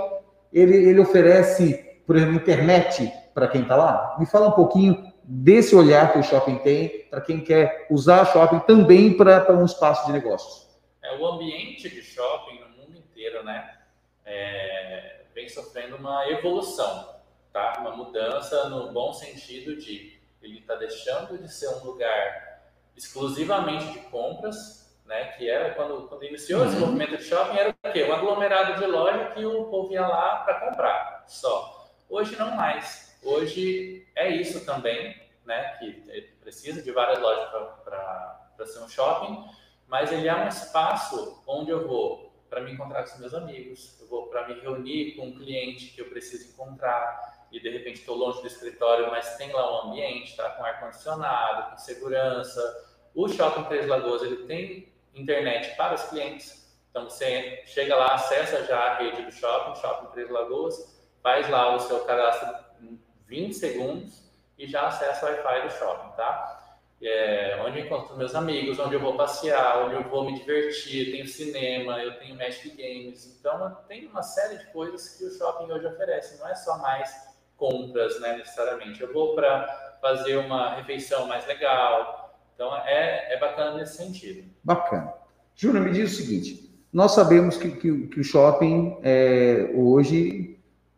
ele, 0.54 0.75
ele 0.75 0.99
oferece 0.99 1.90
por 2.12 2.17
exemplo, 2.17 2.36
internet 2.36 3.10
para 3.34 3.47
quem 3.47 3.62
está 3.62 3.78
lá? 3.78 4.17
Me 4.19 4.26
fala 4.26 4.50
um 4.50 4.52
pouquinho 4.52 5.13
desse 5.24 5.74
olhar 5.74 6.12
que 6.12 6.19
o 6.19 6.24
shopping 6.24 6.58
tem 6.58 7.06
para 7.10 7.21
quem 7.21 7.39
quer 7.41 7.88
usar 7.89 8.26
shopping 8.26 8.60
também 8.60 9.15
para 9.15 9.54
um 9.54 9.63
espaço 9.63 10.08
de 10.08 10.12
negócios. 10.12 10.67
É, 11.02 11.17
o 11.17 11.26
ambiente 11.26 11.89
de 11.89 12.02
shopping 12.02 12.60
no 12.60 12.67
mundo 12.67 12.97
inteiro, 12.97 13.45
né, 13.45 13.78
é, 14.26 15.21
vem 15.34 15.47
sofrendo 15.47 15.95
uma 15.95 16.30
evolução, 16.30 17.15
tá? 17.54 17.78
Uma 17.80 17.95
mudança 17.95 18.67
no 18.67 18.91
bom 18.91 19.13
sentido 19.13 19.78
de 19.78 20.19
ele 20.41 20.60
está 20.60 20.76
deixando 20.76 21.38
de 21.38 21.50
ser 21.50 21.69
um 21.69 21.86
lugar 21.86 22.62
exclusivamente 22.97 23.86
de 23.93 24.00
compras, 24.10 24.93
né? 25.06 25.28
Que 25.38 25.50
era 25.50 25.74
quando, 25.76 26.10
quando 26.10 26.26
iniciou 26.26 26.60
uhum. 26.60 26.67
esse 26.67 26.76
movimento 26.76 27.15
de 27.15 27.24
shopping 27.24 27.58
era 27.58 27.69
o 27.69 27.91
quê? 27.93 28.04
Um 28.04 28.13
aglomerado 28.13 28.82
de 28.82 28.86
loja 28.86 29.32
que 29.34 29.45
o 29.45 29.63
povo 29.69 29.93
ia 29.93 30.06
lá 30.06 30.39
para 30.39 30.60
comprar, 30.60 31.24
só. 31.26 31.80
Hoje 32.12 32.36
não 32.38 32.52
mais. 32.58 33.17
Hoje 33.24 34.06
é 34.17 34.30
isso 34.30 34.65
também, 34.65 35.15
né? 35.45 35.78
Que 35.80 35.93
precisa 36.41 36.82
de 36.82 36.91
várias 36.91 37.19
lojas 37.19 37.50
para 37.86 38.65
ser 38.65 38.80
um 38.80 38.89
shopping, 38.89 39.45
mas 39.88 40.12
ele 40.12 40.28
é 40.28 40.36
um 40.36 40.45
espaço 40.45 41.41
onde 41.47 41.71
eu 41.71 41.88
vou 41.88 42.30
para 42.50 42.60
me 42.60 42.74
encontrar 42.74 43.06
com 43.06 43.13
os 43.13 43.19
meus 43.19 43.34
amigos, 43.34 43.97
eu 44.02 44.08
vou 44.10 44.28
para 44.28 44.45
me 44.45 44.60
reunir 44.60 45.15
com 45.15 45.28
um 45.28 45.34
cliente 45.34 45.93
que 45.93 46.02
eu 46.02 46.10
preciso 46.10 46.50
encontrar 46.50 47.47
e 47.50 47.62
de 47.62 47.69
repente 47.69 48.02
estou 48.02 48.17
longe 48.17 48.41
do 48.41 48.47
escritório, 48.47 49.10
mas 49.10 49.38
tem 49.38 49.54
lá 49.54 49.86
um 49.86 49.89
ambiente, 49.91 50.36
tá 50.36 50.50
com 50.50 50.65
ar 50.65 50.82
condicionado, 50.82 51.71
com 51.71 51.78
segurança. 51.78 52.89
O 53.15 53.30
Shopping 53.30 53.63
Três 53.63 53.88
Lagoas 53.88 54.21
ele 54.21 54.45
tem 54.47 54.91
internet 55.15 55.78
para 55.78 55.95
os 55.95 56.04
clientes, 56.04 56.78
então 56.89 57.06
você 57.06 57.63
chega 57.67 57.95
lá, 57.95 58.15
acessa 58.15 58.65
já 58.65 58.78
a 58.78 58.97
rede 58.97 59.21
do 59.21 59.32
shopping, 59.32 59.80
Shopping 59.80 60.12
Três 60.12 60.30
Lagoas 60.30 61.00
faz 61.21 61.49
lá 61.49 61.75
o 61.75 61.79
seu 61.79 61.99
cadastro 62.01 62.49
em 62.81 62.99
20 63.27 63.53
segundos 63.53 64.21
e 64.57 64.67
já 64.67 64.88
acessa 64.88 65.25
o 65.25 65.29
Wi-Fi 65.29 65.67
do 65.67 65.73
shopping, 65.73 66.15
tá? 66.15 66.57
É, 67.01 67.60
onde 67.65 67.79
eu 67.79 67.86
encontro 67.86 68.15
meus 68.15 68.36
amigos, 68.36 68.77
onde 68.77 68.93
eu 68.93 68.99
vou 68.99 69.15
passear, 69.15 69.86
onde 69.86 69.95
eu 69.95 70.03
vou 70.03 70.23
me 70.23 70.38
divertir, 70.38 71.12
tenho 71.12 71.27
cinema, 71.27 71.99
eu 71.99 72.19
tenho 72.19 72.36
Magic 72.36 72.69
Games, 72.69 73.39
então 73.39 73.75
tem 73.88 74.05
uma 74.05 74.21
série 74.21 74.60
de 74.60 74.65
coisas 74.67 75.17
que 75.17 75.25
o 75.25 75.31
shopping 75.31 75.71
hoje 75.71 75.88
oferece, 75.88 76.39
não 76.39 76.47
é 76.47 76.53
só 76.53 76.77
mais 76.77 77.12
compras, 77.57 78.19
né, 78.19 78.38
necessariamente. 78.38 79.01
Eu 79.01 79.12
vou 79.12 79.34
para 79.34 79.97
fazer 79.99 80.38
uma 80.38 80.75
refeição 80.75 81.27
mais 81.27 81.45
legal, 81.47 82.36
então 82.53 82.75
é, 82.86 83.34
é 83.34 83.39
bacana 83.39 83.77
nesse 83.77 83.97
sentido. 83.97 84.47
Bacana. 84.63 85.12
Júnior, 85.55 85.84
me 85.86 85.91
diz 85.91 86.13
o 86.13 86.15
seguinte, 86.15 86.71
nós 86.93 87.13
sabemos 87.13 87.57
que, 87.57 87.71
que, 87.71 88.07
que 88.07 88.19
o 88.19 88.23
shopping 88.23 88.99
é, 89.01 89.71
hoje 89.73 90.50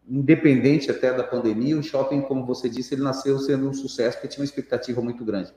independente 0.07 0.91
até 0.91 1.13
da 1.13 1.23
pandemia, 1.23 1.77
o 1.77 1.83
shopping, 1.83 2.21
como 2.21 2.45
você 2.45 2.69
disse, 2.69 2.93
ele 2.93 3.03
nasceu 3.03 3.39
sendo 3.39 3.69
um 3.69 3.73
sucesso, 3.73 4.17
porque 4.17 4.27
tinha 4.27 4.41
uma 4.41 4.45
expectativa 4.45 5.01
muito 5.01 5.23
grande. 5.23 5.53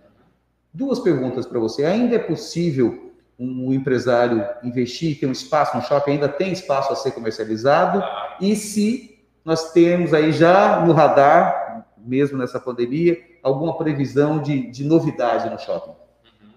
Duas 0.72 1.00
perguntas 1.00 1.46
para 1.46 1.59
você. 1.59 1.85
Ainda 1.85 2.16
é 2.16 2.18
possível 2.18 3.12
um 3.38 3.72
empresário 3.72 4.46
investir, 4.62 5.18
ter 5.18 5.26
um 5.26 5.32
espaço 5.32 5.76
no 5.76 5.82
shopping? 5.82 6.12
Ainda 6.12 6.28
tem 6.28 6.52
espaço 6.52 6.92
a 6.92 6.96
ser 6.96 7.12
comercializado? 7.12 8.02
E 8.40 8.56
se 8.56 9.24
nós 9.44 9.72
temos 9.72 10.14
aí 10.14 10.32
já 10.32 10.85
no 10.85 10.92
radar, 10.92 11.87
mesmo 11.98 12.38
nessa 12.38 12.59
pandemia, 12.59 13.18
alguma 13.42 13.76
previsão 13.76 14.40
de, 14.40 14.70
de 14.70 14.85
novidade 14.85 15.50
no 15.50 15.59
shopping? 15.59 15.90
Uhum. 15.90 16.52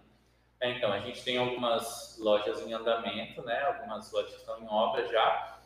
É, 0.61 0.77
então, 0.77 0.91
a 0.91 0.99
gente 0.99 1.23
tem 1.23 1.37
algumas 1.37 2.17
lojas 2.19 2.65
em 2.65 2.73
andamento, 2.73 3.41
né? 3.43 3.61
Algumas 3.63 4.11
lojas 4.11 4.33
estão 4.33 4.59
em 4.59 4.67
obra 4.67 5.05
já. 5.07 5.58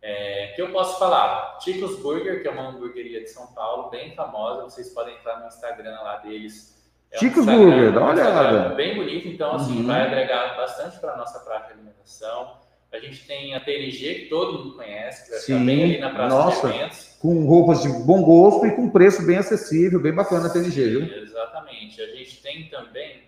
É, 0.00 0.52
que 0.54 0.62
eu 0.62 0.70
posso 0.70 0.98
falar? 0.98 1.58
Ticos 1.58 1.98
Burger, 1.98 2.40
que 2.40 2.48
é 2.48 2.50
uma 2.50 2.68
hamburgueria 2.68 3.20
de 3.20 3.30
São 3.30 3.46
Paulo, 3.48 3.90
bem 3.90 4.14
famosa. 4.14 4.62
Vocês 4.62 4.90
podem 4.90 5.14
entrar 5.16 5.40
no 5.40 5.48
Instagram 5.48 6.00
lá 6.00 6.16
deles. 6.18 6.76
É 7.10 7.18
Ticos 7.18 7.46
um 7.46 7.56
Burger, 7.56 7.92
dá 7.92 8.00
uma 8.00 8.12
olhada. 8.12 8.74
Bem 8.74 8.94
bonito, 8.94 9.28
então 9.28 9.56
assim, 9.56 9.80
uhum. 9.80 9.86
vai 9.86 10.02
agregar 10.02 10.56
bastante 10.56 10.98
para 10.98 11.14
a 11.14 11.16
nossa 11.16 11.40
prática 11.40 11.74
de 11.74 11.80
alimentação. 11.80 12.56
A 12.92 12.98
gente 12.98 13.26
tem 13.26 13.54
a 13.54 13.60
TNG, 13.60 14.14
que 14.14 14.26
todo 14.26 14.58
mundo 14.58 14.76
conhece, 14.76 15.24
que 15.24 15.30
vai 15.30 15.40
Sim, 15.40 15.66
bem 15.66 15.84
ali 15.84 15.98
na 15.98 16.10
praça 16.10 16.34
nossa, 16.34 16.68
de 16.68 16.74
eventos. 16.74 17.16
Com 17.20 17.44
roupas 17.44 17.82
de 17.82 17.88
bom 17.88 18.22
gosto 18.22 18.66
e 18.66 18.74
com 18.74 18.88
preço 18.88 19.26
bem 19.26 19.36
acessível, 19.36 20.00
bem 20.00 20.14
bacana 20.14 20.46
a 20.46 20.50
TNG, 20.50 20.88
viu? 20.88 21.22
Exatamente. 21.22 22.00
A 22.00 22.06
gente 22.06 22.40
tem 22.40 22.68
também. 22.68 23.24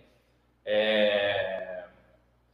É... 0.64 1.84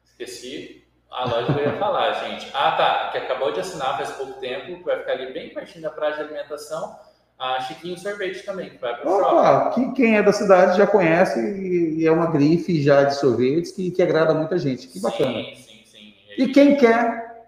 Esqueci 0.05 0.86
a 1.17 1.25
loja 1.25 1.51
que 1.51 1.61
eu 1.61 1.65
ia 1.65 1.79
falar, 1.79 2.13
gente. 2.25 2.51
Ah, 2.53 2.73
tá. 2.73 3.09
Que 3.11 3.19
acabou 3.19 3.51
de 3.51 3.61
assinar 3.61 3.97
faz 3.97 4.11
pouco 4.13 4.35
tempo, 4.35 4.85
vai 4.85 4.99
ficar 4.99 5.13
ali 5.13 5.33
bem 5.33 5.49
pertinho 5.49 5.83
da 5.83 5.91
praia 5.91 6.15
de 6.15 6.21
alimentação. 6.21 6.95
A 7.39 7.61
Chiquinho 7.63 7.99
Sorvete 7.99 8.45
também, 8.45 8.71
que 8.71 8.77
vai 8.77 8.95
para 8.99 9.09
o 9.09 9.19
Opa, 9.19 9.71
que 9.75 9.93
quem 9.93 10.17
é 10.17 10.23
da 10.23 10.33
cidade 10.33 10.77
já 10.77 10.87
conhece 10.87 11.41
e 11.41 12.07
é 12.07 12.13
uma 12.13 12.31
grife 12.31 12.83
já 12.83 13.05
de 13.05 13.15
sorvetes 13.17 13.73
que, 13.73 13.91
que 13.91 14.03
agrada 14.03 14.35
muita 14.35 14.59
gente. 14.59 14.89
Que 14.89 15.01
bacana. 15.01 15.43
Sim, 15.43 15.55
sim, 15.57 15.83
sim. 15.85 16.15
E 16.37 16.49
quem 16.49 16.77
quer 16.77 17.47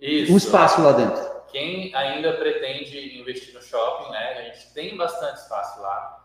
Isso. 0.00 0.32
um 0.32 0.36
espaço 0.36 0.82
lá 0.82 0.92
dentro? 0.92 1.22
Quem 1.50 1.94
ainda 1.94 2.34
pretende 2.34 3.18
investir 3.18 3.54
no 3.54 3.62
shopping, 3.62 4.12
né? 4.12 4.38
A 4.38 4.42
gente 4.44 4.72
tem 4.72 4.96
bastante 4.96 5.40
espaço 5.40 5.80
lá. 5.80 6.17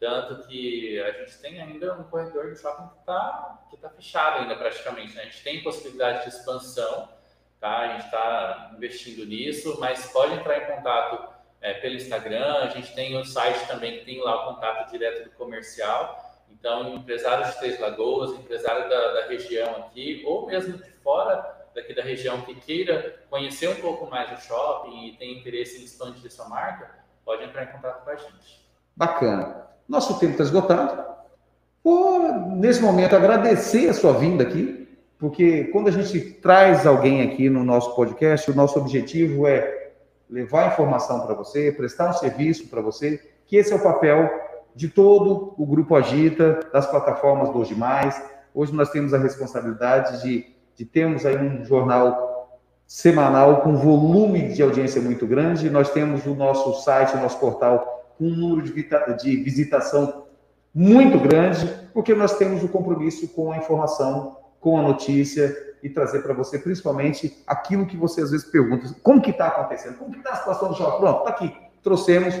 Tanto 0.00 0.48
que 0.48 0.98
a 0.98 1.12
gente 1.12 1.38
tem 1.40 1.60
ainda 1.60 1.94
um 1.94 2.04
corredor 2.04 2.48
do 2.48 2.56
shopping 2.56 2.88
que 2.88 3.00
está 3.00 3.58
que 3.70 3.76
tá 3.76 3.90
fechado 3.90 4.40
ainda 4.40 4.56
praticamente. 4.56 5.14
Né? 5.14 5.22
A 5.22 5.24
gente 5.26 5.44
tem 5.44 5.62
possibilidade 5.62 6.22
de 6.22 6.30
expansão, 6.30 7.10
tá? 7.60 7.80
A 7.80 7.88
gente 7.92 8.06
está 8.06 8.72
investindo 8.74 9.26
nisso, 9.26 9.76
mas 9.78 10.10
pode 10.10 10.32
entrar 10.32 10.56
em 10.56 10.74
contato 10.74 11.28
é, 11.60 11.74
pelo 11.74 11.96
Instagram. 11.96 12.62
A 12.62 12.68
gente 12.68 12.94
tem 12.94 13.14
o 13.14 13.24
site 13.26 13.66
também 13.68 13.98
que 13.98 14.06
tem 14.06 14.22
lá 14.22 14.42
o 14.42 14.54
contato 14.54 14.90
direto 14.90 15.24
do 15.24 15.30
comercial. 15.36 16.18
Então, 16.50 16.94
empresários 16.94 17.50
de 17.50 17.58
Três 17.58 17.78
Lagoas, 17.78 18.32
empresário 18.32 18.88
da, 18.88 19.12
da 19.12 19.26
região 19.26 19.76
aqui, 19.76 20.22
ou 20.26 20.46
mesmo 20.46 20.78
de 20.78 20.90
fora 21.02 21.68
daqui 21.74 21.94
da 21.94 22.02
região 22.02 22.40
que 22.40 22.54
queira 22.54 23.22
conhecer 23.28 23.68
um 23.68 23.76
pouco 23.76 24.06
mais 24.06 24.32
o 24.32 24.42
shopping 24.42 25.08
e 25.08 25.16
tem 25.16 25.38
interesse 25.38 25.80
em 25.80 25.84
expandir 25.84 26.30
sua 26.32 26.48
marca, 26.48 26.90
pode 27.24 27.44
entrar 27.44 27.64
em 27.64 27.68
contato 27.68 28.02
com 28.02 28.10
a 28.10 28.16
gente. 28.16 28.68
Bacana. 28.96 29.68
Nosso 29.90 30.20
tempo 30.20 30.32
está 30.32 30.44
esgotado. 30.44 31.02
Vou, 31.82 32.22
nesse 32.54 32.80
momento, 32.80 33.16
agradecer 33.16 33.88
a 33.88 33.92
sua 33.92 34.12
vinda 34.12 34.44
aqui, 34.44 34.88
porque 35.18 35.64
quando 35.64 35.88
a 35.88 35.90
gente 35.90 36.20
traz 36.20 36.86
alguém 36.86 37.22
aqui 37.22 37.50
no 37.50 37.64
nosso 37.64 37.96
podcast, 37.96 38.48
o 38.48 38.54
nosso 38.54 38.78
objetivo 38.78 39.48
é 39.48 39.90
levar 40.30 40.68
informação 40.68 41.26
para 41.26 41.34
você, 41.34 41.72
prestar 41.72 42.10
um 42.10 42.12
serviço 42.12 42.68
para 42.68 42.80
você, 42.80 43.20
que 43.48 43.56
esse 43.56 43.72
é 43.72 43.76
o 43.76 43.82
papel 43.82 44.30
de 44.76 44.88
todo 44.88 45.54
o 45.58 45.66
Grupo 45.66 45.96
Agita, 45.96 46.60
das 46.72 46.86
plataformas 46.86 47.50
do 47.50 47.58
Hoje 47.58 47.74
Mais. 47.74 48.22
Hoje 48.54 48.72
nós 48.72 48.90
temos 48.90 49.12
a 49.12 49.18
responsabilidade 49.18 50.22
de, 50.22 50.46
de 50.76 50.84
termos 50.84 51.26
aí 51.26 51.36
um 51.36 51.64
jornal 51.64 52.60
semanal 52.86 53.62
com 53.62 53.76
volume 53.76 54.52
de 54.52 54.62
audiência 54.62 55.02
muito 55.02 55.26
grande. 55.26 55.68
Nós 55.68 55.90
temos 55.90 56.24
o 56.26 56.34
nosso 56.36 56.80
site, 56.80 57.16
o 57.16 57.20
nosso 57.20 57.40
portal 57.40 57.99
com 58.20 58.26
um 58.26 58.36
número 58.36 58.62
de, 58.62 58.72
de 59.16 59.36
visitação 59.42 60.26
muito 60.74 61.18
grande, 61.18 61.66
porque 61.94 62.14
nós 62.14 62.36
temos 62.36 62.62
o 62.62 62.68
compromisso 62.68 63.26
com 63.28 63.50
a 63.50 63.56
informação, 63.56 64.36
com 64.60 64.78
a 64.78 64.82
notícia 64.82 65.56
e 65.82 65.88
trazer 65.88 66.20
para 66.20 66.34
você, 66.34 66.58
principalmente, 66.58 67.42
aquilo 67.46 67.86
que 67.86 67.96
você 67.96 68.20
às 68.20 68.30
vezes 68.30 68.46
pergunta: 68.46 68.94
como 69.02 69.22
que 69.22 69.30
está 69.30 69.46
acontecendo? 69.46 69.96
Como 69.96 70.12
que 70.12 70.18
está 70.18 70.32
a 70.32 70.36
situação 70.36 70.68
do 70.68 70.74
shopping? 70.74 70.98
Pronto, 70.98 71.18
está 71.20 71.30
aqui. 71.30 71.56
Trouxemos 71.82 72.34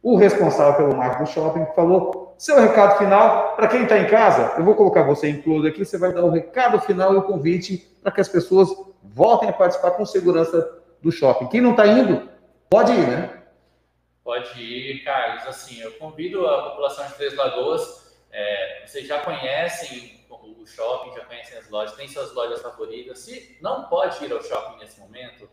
o 0.00 0.16
responsável 0.16 0.74
pelo 0.74 0.96
marketing 0.96 1.24
do 1.24 1.30
shopping, 1.30 1.64
que 1.64 1.74
falou 1.74 2.36
seu 2.38 2.60
recado 2.60 2.96
final 2.98 3.56
para 3.56 3.66
quem 3.66 3.82
está 3.82 3.98
em 3.98 4.06
casa. 4.06 4.52
Eu 4.56 4.64
vou 4.64 4.76
colocar 4.76 5.02
você 5.02 5.28
incluído 5.28 5.66
aqui, 5.66 5.84
você 5.84 5.98
vai 5.98 6.12
dar 6.12 6.24
o 6.24 6.30
recado 6.30 6.78
final 6.80 7.12
e 7.12 7.16
o 7.16 7.22
convite 7.22 7.92
para 8.00 8.12
que 8.12 8.20
as 8.20 8.28
pessoas 8.28 8.68
voltem 9.02 9.48
a 9.48 9.52
participar 9.52 9.90
com 9.92 10.06
segurança 10.06 10.78
do 11.02 11.10
shopping. 11.10 11.48
Quem 11.48 11.60
não 11.60 11.72
está 11.72 11.86
indo, 11.88 12.28
pode 12.70 12.92
ir, 12.92 13.06
né? 13.08 13.30
Pode 14.24 14.58
ir, 14.58 15.04
Carlos. 15.04 15.46
Assim, 15.46 15.80
eu 15.80 15.92
convido 15.98 16.46
a 16.46 16.70
população 16.70 17.06
de 17.06 17.14
Três 17.14 17.34
Lagoas. 17.36 18.16
É, 18.32 18.82
vocês 18.86 19.06
já 19.06 19.20
conhecem 19.20 20.24
o 20.30 20.66
shopping, 20.66 21.14
já 21.14 21.26
conhecem 21.26 21.58
as 21.58 21.68
lojas, 21.68 21.94
tem 21.94 22.08
suas 22.08 22.32
lojas 22.32 22.62
favoritas. 22.62 23.18
Se 23.18 23.58
não 23.60 23.84
pode 23.84 24.24
ir 24.24 24.32
ao 24.32 24.42
shopping 24.42 24.78
nesse 24.78 24.98
momento, 24.98 25.48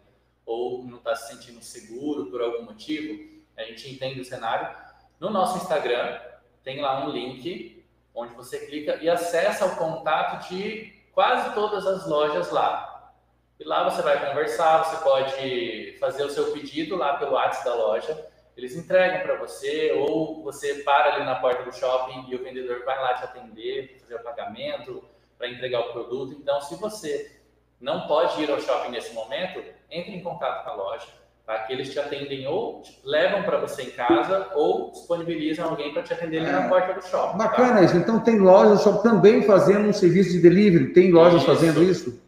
ou 0.45 0.85
não 0.85 0.97
está 0.97 1.13
se 1.15 1.33
sentindo 1.33 1.61
seguro 1.61 2.31
por 2.31 2.41
algum 2.41 2.63
motivo, 2.63 3.41
a 3.57 3.63
gente 3.63 3.89
entende 3.91 4.21
o 4.21 4.25
cenário. 4.25 4.73
No 5.19 5.29
nosso 5.29 5.57
Instagram, 5.57 6.19
tem 6.63 6.79
lá 6.79 7.05
um 7.05 7.09
link 7.09 7.85
onde 8.15 8.33
você 8.33 8.65
clica 8.65 8.95
e 9.01 9.09
acessa 9.09 9.65
o 9.65 9.75
contato 9.75 10.47
de 10.49 10.93
quase 11.11 11.53
todas 11.53 11.85
as 11.85 12.07
lojas 12.07 12.49
lá. 12.51 13.13
E 13.59 13.65
lá 13.65 13.83
você 13.83 14.01
vai 14.01 14.29
conversar, 14.29 14.85
você 14.85 15.03
pode 15.03 15.97
fazer 15.99 16.23
o 16.23 16.29
seu 16.29 16.53
pedido 16.53 16.95
lá 16.95 17.17
pelo 17.17 17.33
WhatsApp 17.33 17.65
da 17.65 17.75
loja 17.75 18.30
eles 18.55 18.75
entregam 18.75 19.21
para 19.21 19.35
você, 19.35 19.91
ou 19.93 20.43
você 20.43 20.75
para 20.83 21.15
ali 21.15 21.25
na 21.25 21.35
porta 21.35 21.63
do 21.63 21.73
shopping 21.73 22.25
e 22.29 22.35
o 22.35 22.43
vendedor 22.43 22.83
vai 22.83 22.99
lá 22.99 23.13
te 23.13 23.23
atender, 23.23 23.97
fazer 24.01 24.15
o 24.15 24.23
pagamento, 24.23 25.03
para 25.37 25.49
entregar 25.49 25.79
o 25.79 25.91
produto. 25.91 26.37
Então, 26.39 26.61
se 26.61 26.75
você 26.75 27.39
não 27.79 28.07
pode 28.07 28.41
ir 28.41 28.51
ao 28.51 28.59
shopping 28.59 28.91
nesse 28.91 29.13
momento, 29.13 29.63
entre 29.89 30.11
em 30.11 30.21
contato 30.21 30.63
com 30.63 30.69
a 30.69 30.75
loja, 30.75 31.07
tá? 31.45 31.59
que 31.59 31.73
eles 31.73 31.91
te 31.91 31.99
atendem 31.99 32.45
ou 32.45 32.81
te 32.81 32.99
levam 33.03 33.41
para 33.43 33.57
você 33.57 33.83
em 33.83 33.89
casa 33.89 34.51
ou 34.53 34.91
disponibilizam 34.91 35.69
alguém 35.69 35.91
para 35.91 36.03
te 36.03 36.13
atender 36.13 36.39
ali 36.39 36.49
é, 36.49 36.51
na 36.51 36.69
porta 36.69 36.93
do 36.93 37.01
shopping. 37.03 37.37
Tá? 37.37 37.45
Bacana 37.45 37.79
tá? 37.79 37.83
isso. 37.83 37.97
Então, 37.97 38.19
tem 38.19 38.37
lojas 38.37 38.83
também 39.01 39.41
fazendo 39.41 39.87
um 39.87 39.93
serviço 39.93 40.31
de 40.31 40.41
delivery? 40.41 40.93
Tem 40.93 41.11
lojas 41.11 41.41
isso, 41.41 41.45
fazendo 41.45 41.81
isso? 41.81 42.21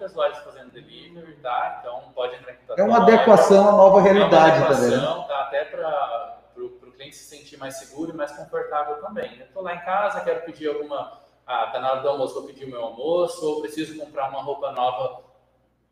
Muitas 0.00 0.16
lojas 0.16 0.38
fazendo 0.38 0.70
delivery, 0.70 1.36
tá? 1.42 1.78
Então, 1.80 2.04
pode 2.14 2.34
entrar 2.36 2.52
em 2.52 2.56
contato 2.56 2.78
É 2.78 2.82
uma 2.82 3.02
adequação 3.02 3.68
à 3.68 3.72
nova 3.72 4.00
realidade 4.00 4.56
é 4.56 4.58
uma 4.58 4.66
adequação, 4.66 5.00
também. 5.00 5.28
Tá? 5.28 5.40
Até 5.42 5.64
para 5.66 6.38
o 6.56 6.92
cliente 6.92 7.16
se 7.16 7.24
sentir 7.24 7.58
mais 7.58 7.76
seguro 7.76 8.12
e 8.12 8.16
mais 8.16 8.32
confortável 8.32 8.96
também. 9.02 9.38
Eu 9.38 9.44
estou 9.44 9.62
lá 9.62 9.74
em 9.74 9.80
casa, 9.80 10.22
quero 10.22 10.40
pedir 10.46 10.68
alguma 10.68 11.20
ah, 11.46 11.66
tá 11.66 11.80
na 11.80 11.90
hora 11.90 12.00
do 12.00 12.08
almoço, 12.08 12.34
vou 12.34 12.44
pedir 12.44 12.64
o 12.64 12.70
meu 12.70 12.80
almoço, 12.80 13.44
ou 13.44 13.60
preciso 13.60 13.98
comprar 13.98 14.30
uma 14.30 14.40
roupa 14.40 14.70
nova, 14.70 15.20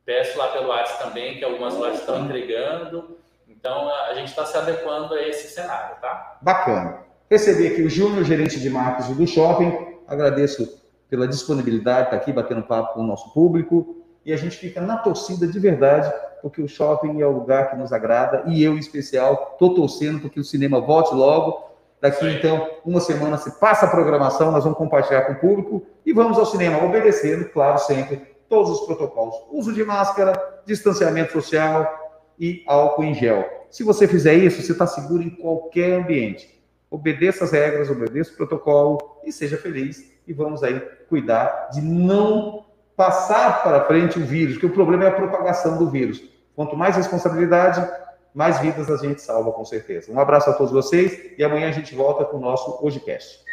peço 0.04 0.38
lá 0.38 0.48
pelo 0.48 0.68
WhatsApp 0.68 1.02
também, 1.02 1.36
que 1.36 1.44
algumas 1.44 1.74
lojas 1.74 1.98
estão 1.98 2.24
entregando. 2.24 3.18
Então, 3.48 3.92
a 3.92 4.14
gente 4.14 4.28
está 4.28 4.46
se 4.46 4.56
adequando 4.56 5.14
a 5.14 5.20
esse 5.20 5.48
cenário, 5.48 5.96
tá? 6.00 6.38
Bacana. 6.40 7.00
Recebi 7.28 7.66
aqui 7.66 7.82
o 7.82 7.90
Júnior, 7.90 8.24
gerente 8.24 8.60
de 8.60 8.70
marketing 8.70 9.14
do 9.14 9.26
shopping. 9.26 9.98
Agradeço 10.06 10.77
pela 11.08 11.26
disponibilidade, 11.26 12.06
estar 12.06 12.10
tá 12.10 12.16
aqui 12.16 12.32
batendo 12.32 12.62
papo 12.62 12.94
com 12.94 13.00
o 13.00 13.06
nosso 13.06 13.32
público. 13.32 14.04
E 14.24 14.32
a 14.32 14.36
gente 14.36 14.56
fica 14.56 14.80
na 14.80 14.96
torcida 14.96 15.46
de 15.46 15.58
verdade, 15.58 16.12
porque 16.42 16.60
o 16.60 16.68
shopping 16.68 17.20
é 17.20 17.26
o 17.26 17.32
lugar 17.32 17.70
que 17.70 17.76
nos 17.76 17.92
agrada. 17.92 18.42
E 18.46 18.62
eu, 18.62 18.74
em 18.74 18.78
especial, 18.78 19.50
estou 19.52 19.74
torcendo 19.74 20.20
porque 20.20 20.38
o 20.38 20.44
cinema 20.44 20.80
volte 20.80 21.14
logo 21.14 21.68
Daqui, 22.00 22.20
Sim. 22.20 22.36
então, 22.36 22.70
uma 22.84 23.00
semana 23.00 23.36
se 23.36 23.58
passa 23.58 23.86
a 23.86 23.90
programação, 23.90 24.52
nós 24.52 24.62
vamos 24.62 24.78
compartilhar 24.78 25.22
com 25.22 25.32
o 25.32 25.40
público 25.40 25.86
e 26.06 26.12
vamos 26.12 26.38
ao 26.38 26.46
cinema, 26.46 26.82
obedecendo, 26.84 27.46
claro, 27.46 27.78
sempre, 27.78 28.22
todos 28.48 28.70
os 28.70 28.86
protocolos. 28.86 29.34
Uso 29.50 29.72
de 29.72 29.84
máscara, 29.84 30.32
distanciamento 30.64 31.32
social 31.32 32.22
e 32.38 32.62
álcool 32.66 33.04
em 33.04 33.14
gel. 33.14 33.44
Se 33.68 33.82
você 33.82 34.06
fizer 34.06 34.34
isso, 34.34 34.62
você 34.62 34.72
está 34.72 34.86
seguro 34.86 35.22
em 35.22 35.30
qualquer 35.30 36.00
ambiente. 36.00 36.62
Obedeça 36.88 37.44
as 37.44 37.50
regras, 37.50 37.90
obedeça 37.90 38.32
o 38.32 38.36
protocolo 38.36 39.20
e 39.24 39.32
seja 39.32 39.58
feliz. 39.58 40.12
E 40.28 40.32
vamos 40.32 40.62
aí 40.62 40.78
cuidar 41.08 41.70
de 41.72 41.80
não 41.80 42.66
passar 42.94 43.62
para 43.62 43.84
frente 43.86 44.18
o 44.18 44.24
vírus, 44.24 44.54
porque 44.54 44.66
o 44.66 44.72
problema 44.72 45.04
é 45.04 45.08
a 45.08 45.12
propagação 45.12 45.78
do 45.78 45.88
vírus. 45.88 46.22
Quanto 46.54 46.76
mais 46.76 46.96
responsabilidade, 46.96 47.84
mais 48.34 48.60
vidas 48.60 48.90
a 48.90 48.96
gente 48.96 49.22
salva, 49.22 49.50
com 49.52 49.64
certeza. 49.64 50.12
Um 50.12 50.20
abraço 50.20 50.50
a 50.50 50.52
todos 50.52 50.72
vocês 50.72 51.32
e 51.38 51.42
amanhã 51.42 51.68
a 51.68 51.72
gente 51.72 51.94
volta 51.94 52.24
com 52.24 52.36
o 52.36 52.40
nosso 52.40 52.84
HojeCast. 52.84 53.47